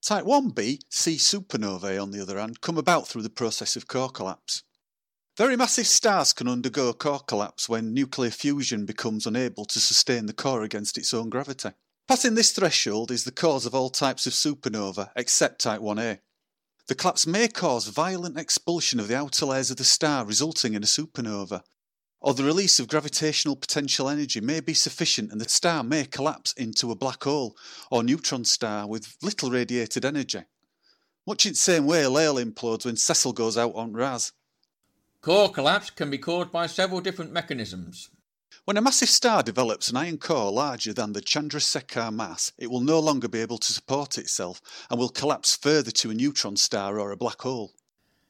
[0.00, 4.08] Type 1b C supernovae, on the other hand, come about through the process of core
[4.08, 4.62] collapse.
[5.36, 10.32] Very massive stars can undergo core collapse when nuclear fusion becomes unable to sustain the
[10.32, 11.70] core against its own gravity.
[12.06, 16.20] Passing this threshold is the cause of all types of supernova except Type 1a.
[16.88, 20.82] The collapse may cause violent expulsion of the outer layers of the star, resulting in
[20.82, 21.62] a supernova,
[22.20, 26.52] or the release of gravitational potential energy may be sufficient and the star may collapse
[26.54, 27.56] into a black hole
[27.90, 30.42] or neutron star with little radiated energy.
[31.26, 34.32] Much in the same way Lale implodes when Cecil goes out on Raz.
[35.20, 38.10] Core collapse can be caused by several different mechanisms.
[38.64, 42.80] When a massive star develops an iron core larger than the Chandrasekhar mass, it will
[42.80, 47.00] no longer be able to support itself and will collapse further to a neutron star
[47.00, 47.72] or a black hole.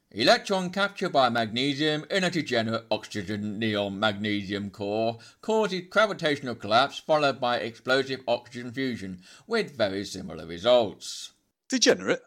[0.09, 7.39] Electron capture by magnesium in a degenerate oxygen neon magnesium core causes gravitational collapse followed
[7.39, 11.33] by explosive oxygen fusion with very similar results.
[11.69, 12.23] Degenerate?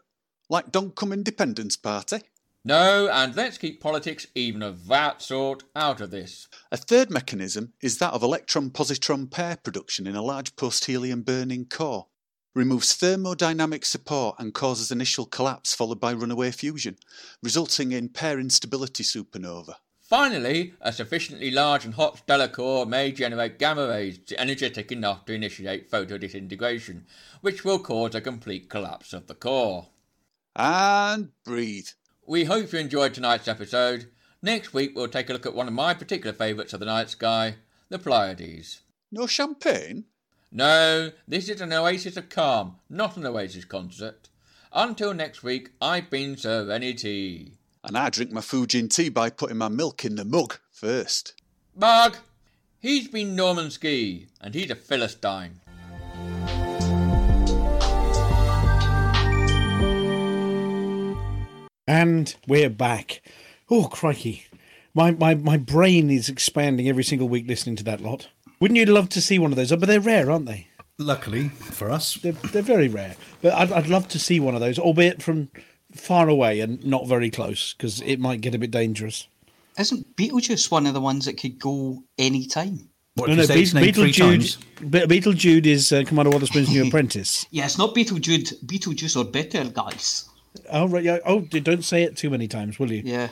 [0.49, 2.19] Like Don't Come Independence Party?
[2.67, 6.49] No, and let's keep politics even of that sort out of this.
[6.69, 11.21] A third mechanism is that of electron positron pair production in a large post helium
[11.21, 12.07] burning core.
[12.53, 16.97] Removes thermodynamic support and causes initial collapse followed by runaway fusion,
[17.41, 19.75] resulting in pair instability supernova.
[20.01, 25.33] Finally, a sufficiently large and hot stellar core may generate gamma rays energetic enough to
[25.33, 27.03] initiate photodisintegration,
[27.39, 29.87] which will cause a complete collapse of the core.
[30.53, 31.87] And breathe.
[32.29, 34.07] We hope you enjoyed tonight's episode.
[34.41, 37.09] Next week we'll take a look at one of my particular favourites of the night
[37.09, 37.55] sky,
[37.87, 38.81] the Pleiades.
[39.09, 40.03] No champagne?
[40.51, 44.27] No, this is an oasis of calm, not an oasis concert.
[44.73, 47.53] Until next week, I've been Serenity.
[47.81, 51.33] And I drink my Fujin tea by putting my milk in the mug first.
[51.77, 52.17] Bug!
[52.81, 55.61] He's been Norman Ski, and he's a Philistine.
[61.87, 63.21] And we're back.
[63.69, 64.45] Oh, crikey.
[64.93, 68.27] My, my, my brain is expanding every single week listening to that lot.
[68.59, 69.71] Wouldn't you love to see one of those?
[69.71, 70.67] Oh, but they're rare, aren't they?
[70.97, 72.15] Luckily for us.
[72.15, 73.15] They're, they're very rare.
[73.41, 75.49] But I'd, I'd love to see one of those, albeit from
[75.93, 79.27] far away and not very close, because it might get a bit dangerous.
[79.79, 82.89] Isn't Beetlejuice one of the ones that could go any time?
[83.15, 84.57] What, if you say its name three times?
[84.81, 87.45] Be- Beetlejude is uh, Commander Wotherspoon's new apprentice.
[87.51, 90.26] Yeah, it's not Beetlejuice, Beetlejuice or better, guys.
[90.71, 91.03] Oh, right.
[91.03, 91.19] Yeah.
[91.25, 93.01] Oh, don't say it too many times, will you?
[93.05, 93.29] Yeah.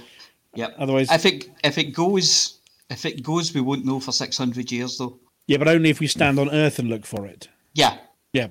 [0.56, 0.76] Yep.
[0.77, 4.72] Otherwise, If it if it goes if it goes, we won't know for six hundred
[4.72, 5.19] years though.
[5.47, 7.47] yeah, but only if we stand on Earth and look for it.
[7.73, 7.97] Yeah.
[8.34, 8.47] Yeah,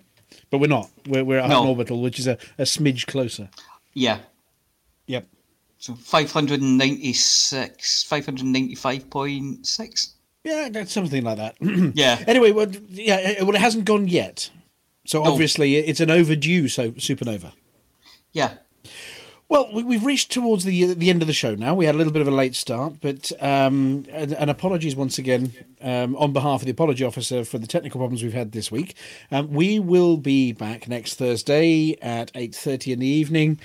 [0.50, 0.90] but we're not.
[1.06, 1.66] We're we're at No.
[1.68, 3.48] Orbital, which is a, a smidge closer.
[3.94, 4.18] Yeah.
[5.06, 5.26] Yep.
[5.78, 10.14] So five hundred and ninety six, five hundred ninety five point six.
[10.42, 11.56] Yeah, that's something like that.
[11.94, 12.22] Yeah.
[12.26, 14.50] Anyway, well, yeah, uh, well, it hasn't gone yet,
[15.06, 15.30] so No.
[15.32, 17.52] obviously it's an overdue so supernova.
[18.32, 18.54] Yeah.
[19.54, 21.76] Well, we- we've reached towards the the end of the show now.
[21.76, 25.16] We had a little bit of a late start, but um, and, and apologies once
[25.16, 28.72] again um, on behalf of the apology officer for the technical problems we've had this
[28.72, 28.96] week.
[29.30, 33.60] Um, we will be back next Thursday at eight thirty in the evening.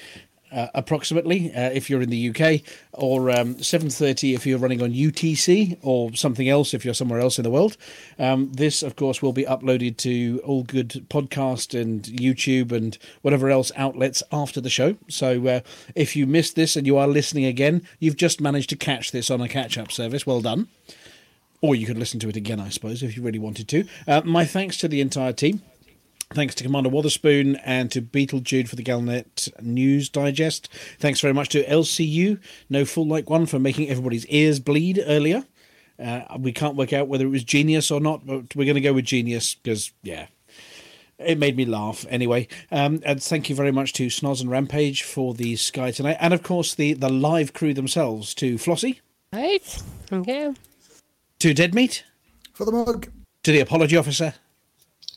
[0.51, 2.61] Uh, approximately, uh, if you're in the UK,
[2.93, 7.19] or um, seven thirty if you're running on UTC, or something else if you're somewhere
[7.19, 7.77] else in the world.
[8.17, 13.49] Um, this, of course, will be uploaded to all good podcast and YouTube and whatever
[13.49, 14.97] else outlets after the show.
[15.07, 15.59] So, uh,
[15.95, 19.29] if you missed this and you are listening again, you've just managed to catch this
[19.29, 20.25] on a catch-up service.
[20.25, 20.67] Well done.
[21.61, 23.85] Or you could listen to it again, I suppose, if you really wanted to.
[24.07, 25.61] Uh, my thanks to the entire team.
[26.31, 30.69] Thanks to Commander Wotherspoon and to Beetlejude for the Galnet News Digest.
[30.99, 32.39] Thanks very much to LCU,
[32.69, 35.45] No Fool Like One, for making everybody's ears bleed earlier.
[35.97, 38.81] Uh, we can't work out whether it was genius or not, but we're going to
[38.81, 40.27] go with genius because, yeah,
[41.17, 42.47] it made me laugh anyway.
[42.71, 46.17] Um, and thank you very much to Snoz and Rampage for the Sky tonight.
[46.19, 48.99] And of course, the, the live crew themselves to Flossie,
[49.33, 49.63] Right.
[50.05, 50.53] Thank you.
[51.39, 52.03] to Dead Meat,
[52.53, 53.07] For the mug.
[53.43, 54.35] to the Apology Officer,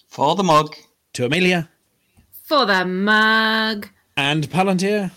[0.09, 0.75] For the mug.
[1.15, 1.69] To Amelia,
[2.45, 3.89] For the mug.
[4.17, 5.11] and Palantir.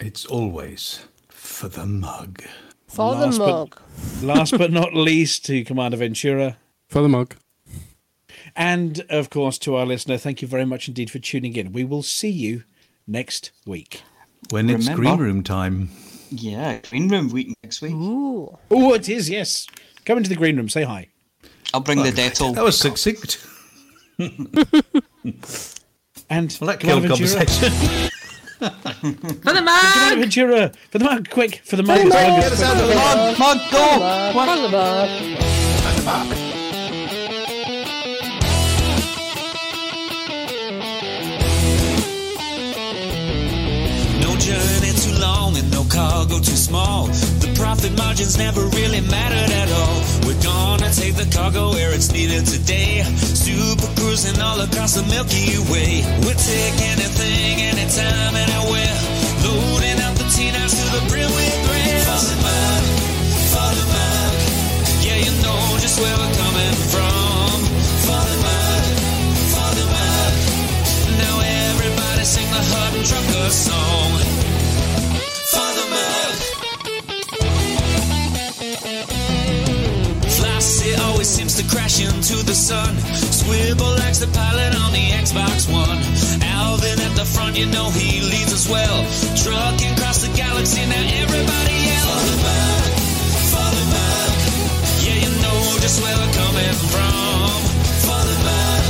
[0.00, 2.42] It's always for the mug.
[2.88, 3.80] For Last the but- mug.
[4.22, 6.58] Last but not least, to Commander Ventura.
[6.88, 7.34] For the mug.
[8.54, 11.72] And of course, to our listener, thank you very much indeed for tuning in.
[11.72, 12.64] We will see you
[13.06, 14.02] next week.
[14.50, 15.90] When it's green room time.
[16.30, 17.92] Yeah, green room week next week.
[17.92, 18.56] Ooh.
[18.70, 19.66] Oh, it is, yes.
[20.04, 21.08] Come into the green room, say hi.
[21.74, 22.54] I'll bring the Dettol.
[22.54, 23.44] That was succinct.
[24.18, 24.32] And
[26.60, 27.72] Well, that killed Ventura- conversation.
[28.58, 30.18] For the Commander mug.
[30.18, 31.98] Ventura, for the mug, quick, for the mug.
[31.98, 32.40] For the mug.
[32.40, 33.04] Get us out of For the here.
[33.04, 33.38] mug.
[33.38, 34.32] Mug, go!
[34.32, 35.10] For the mug.
[35.82, 36.55] No journey too
[45.96, 47.06] cargo too small.
[47.40, 49.96] The profit margins never really mattered at all.
[50.28, 53.00] We're gonna take the cargo where it's needed today.
[53.16, 56.04] Super cruising all across the Milky Way.
[56.20, 58.96] We'll take anything, anytime, anywhere.
[59.40, 62.04] Loading up the T-Nines to the brim with grain.
[62.04, 62.84] Follow Mark,
[63.56, 64.36] follow Mark.
[65.00, 67.56] Yeah, you know just where we're coming from.
[68.04, 68.84] Follow Mark,
[69.56, 70.34] follow Mark.
[71.24, 74.12] Now everybody sing the Hut Trucker song.
[75.56, 75.85] Follow
[81.56, 82.92] to crash into the sun.
[83.32, 85.96] Swivel likes the pilot on the Xbox One.
[86.44, 89.00] Alvin at the front, you know he leads us well.
[89.40, 92.12] Trucking across the galaxy, now everybody yell.
[92.12, 92.92] Follow Mark,
[93.56, 94.36] follow Mark.
[95.00, 97.48] Yeah, you know just where we're coming from.
[98.04, 98.84] Follow Mark,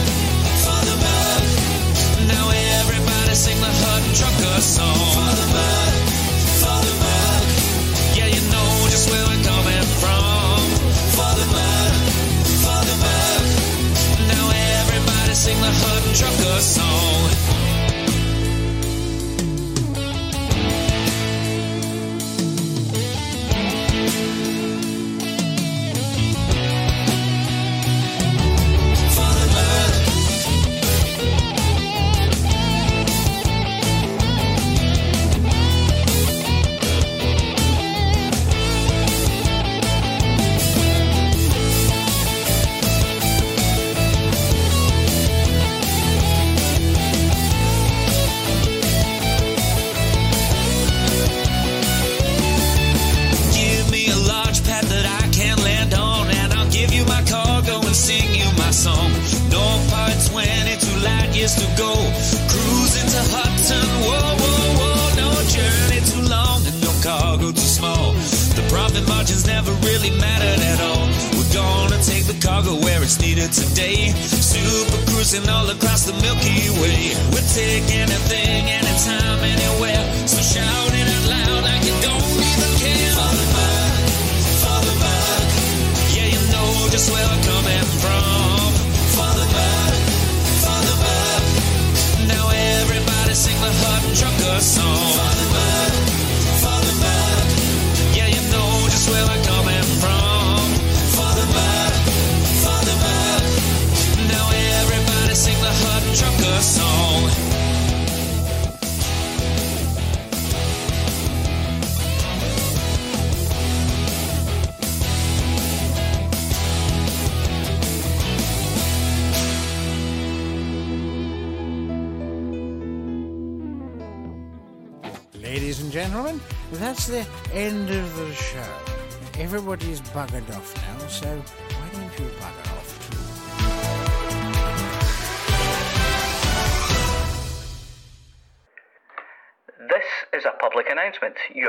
[0.67, 1.47] follow Mark.
[2.27, 4.91] Now everybody sing the Hut Trucker song.
[5.15, 6.06] Follow Mark,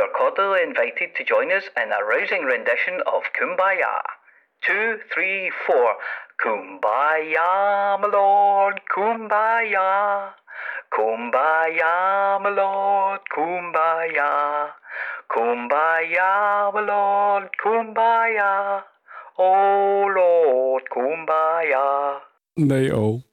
[0.07, 4.01] are cordially invited to join us in a rousing rendition of Kumbaya.
[4.65, 5.95] Two, three, four.
[6.43, 10.29] Kumbaya, my lord, Kumbaya.
[10.93, 14.69] Kumbaya, my lord, Kumbaya.
[15.29, 18.83] Kumbaya, my lord, Kumbaya.
[19.37, 22.19] Oh Lord, Kumbaya.
[22.55, 23.21] Nej, oh.